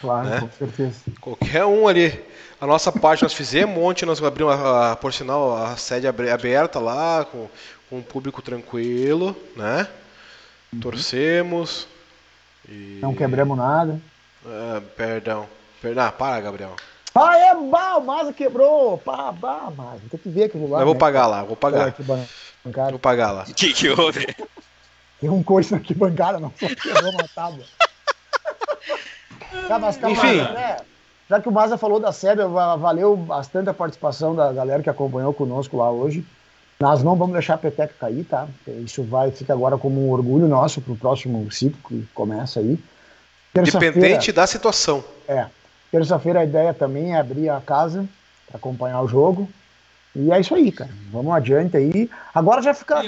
[0.00, 0.40] Claro, né?
[0.40, 1.00] com certeza.
[1.20, 2.22] Qualquer um ali.
[2.60, 6.78] A nossa parte nós fizemos, ontem nós abrimos, a, a, por sinal, a sede aberta
[6.78, 7.48] lá, com,
[7.90, 9.88] com um público tranquilo, né?
[10.72, 10.80] Uhum.
[10.80, 11.88] Torcemos.
[12.68, 12.98] E...
[13.02, 14.00] Não quebramos nada.
[14.46, 15.46] Ah, perdão.
[15.82, 16.76] Perdão, ah, para, Gabriel.
[17.14, 18.98] Ah, é, bah, o Maza quebrou.
[18.98, 20.02] Pá, bah, Maza.
[20.10, 20.80] Tem que ver aquilo lá.
[20.80, 21.00] Eu vou né?
[21.00, 21.94] pagar lá, vou pagar.
[22.90, 23.44] Vou pagar lá.
[23.48, 24.26] O que, que houve?
[25.20, 27.64] Tem um coice na arquibancada, não só quebrou uma tábua.
[29.68, 30.36] tá, mas, tá, Enfim.
[30.36, 30.76] Né,
[31.28, 35.34] já que o Maza falou da série, valeu bastante a participação da galera que acompanhou
[35.34, 36.24] conosco lá hoje.
[36.78, 38.46] Nós não vamos deixar a peteca cair, tá?
[38.84, 42.78] Isso vai fica agora como um orgulho nosso para o próximo ciclo que começa aí.
[43.56, 45.02] Independente da situação.
[45.26, 45.46] É.
[45.90, 48.06] Terça-feira a ideia também é abrir a casa
[48.46, 49.48] para acompanhar o jogo.
[50.14, 50.90] E é isso aí, cara.
[51.10, 52.10] Vamos adiante aí.
[52.34, 53.02] Agora já fica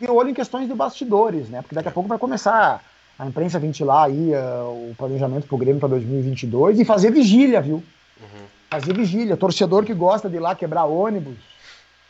[0.00, 1.60] de olho em questões de bastidores, né?
[1.60, 2.82] Porque daqui a pouco vai começar
[3.18, 7.76] a imprensa ventilar aí uh, o planejamento pro Grêmio para 2022 e fazer vigília, viu?
[8.20, 8.46] Uhum.
[8.70, 9.36] Fazer vigília.
[9.36, 11.36] Torcedor que gosta de ir lá quebrar ônibus,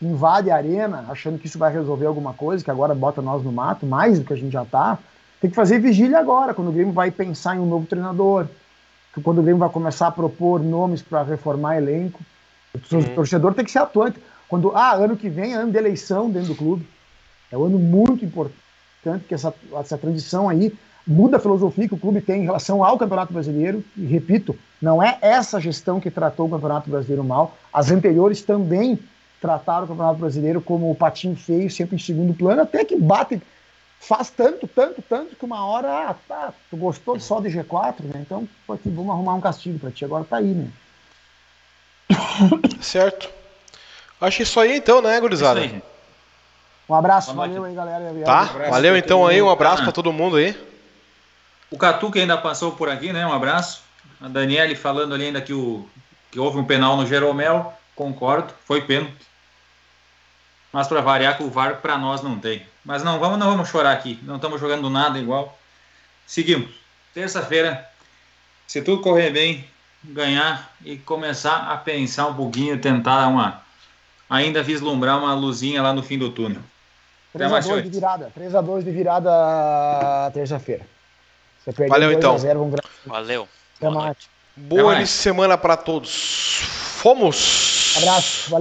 [0.01, 3.51] invade a arena, achando que isso vai resolver alguma coisa, que agora bota nós no
[3.51, 4.99] mato, mais do que a gente já tá.
[5.41, 8.47] Tem que fazer vigília agora, quando o Grêmio vai pensar em um novo treinador,
[9.25, 12.21] quando o Grêmio vai começar a propor nomes para reformar elenco.
[12.73, 13.15] O uhum.
[13.17, 14.21] torcedor tem que ser atuante.
[14.49, 16.87] Quando, ah, ano que vem é ano de eleição dentro do clube.
[17.51, 20.73] É um ano muito importante, que essa, essa transição aí
[21.07, 23.85] muda a filosofia que o clube tem em relação ao Campeonato Brasileiro.
[23.97, 27.57] E repito, não é essa gestão que tratou o Campeonato Brasileiro mal.
[27.73, 28.99] As anteriores também
[29.41, 33.41] trataram o Campeonato Brasileiro como o patinho feio, sempre em segundo plano, até que bate,
[33.99, 38.21] faz tanto, tanto, tanto que uma hora, ah, tá, tu gostou só de G4, né?
[38.21, 40.05] Então, aqui, vamos arrumar um castigo para ti.
[40.05, 40.69] Agora tá aí, né?
[42.81, 43.31] Certo.
[44.21, 45.65] Acho isso aí então, né, gurizada?
[45.65, 45.90] Isso aí.
[46.91, 48.13] Um abraço, valeu aí, galera.
[48.25, 50.61] Tá, um valeu então aí, um abraço para todo mundo aí.
[51.71, 53.25] O Catu que ainda passou por aqui, né?
[53.25, 53.85] Um abraço.
[54.21, 55.89] A Daniele falando ali ainda que, o,
[56.33, 59.25] que houve um penal no Jeromel, concordo, foi pênalti.
[60.73, 62.67] Mas para variar com o VAR para nós não tem.
[62.85, 64.19] Mas não vamos, não vamos chorar aqui.
[64.25, 65.57] Não estamos jogando nada igual.
[66.27, 66.73] Seguimos.
[67.15, 67.89] Terça-feira,
[68.67, 69.65] se tudo correr bem,
[70.03, 73.63] ganhar e começar a pensar um pouquinho, tentar uma
[74.29, 76.63] ainda vislumbrar uma luzinha lá no fim do túnel.
[77.37, 78.33] 3x2 de virada.
[78.39, 80.85] 3x2 de virada terça-feira.
[81.89, 82.39] Valeu então.
[82.39, 82.73] 0, um
[83.07, 83.49] Valeu.
[83.77, 84.17] Até mais.
[84.57, 85.11] Boa Até mais.
[85.11, 86.61] semana para todos.
[86.97, 87.95] Fomos!
[87.97, 88.51] Abraço.
[88.51, 88.59] Valeu.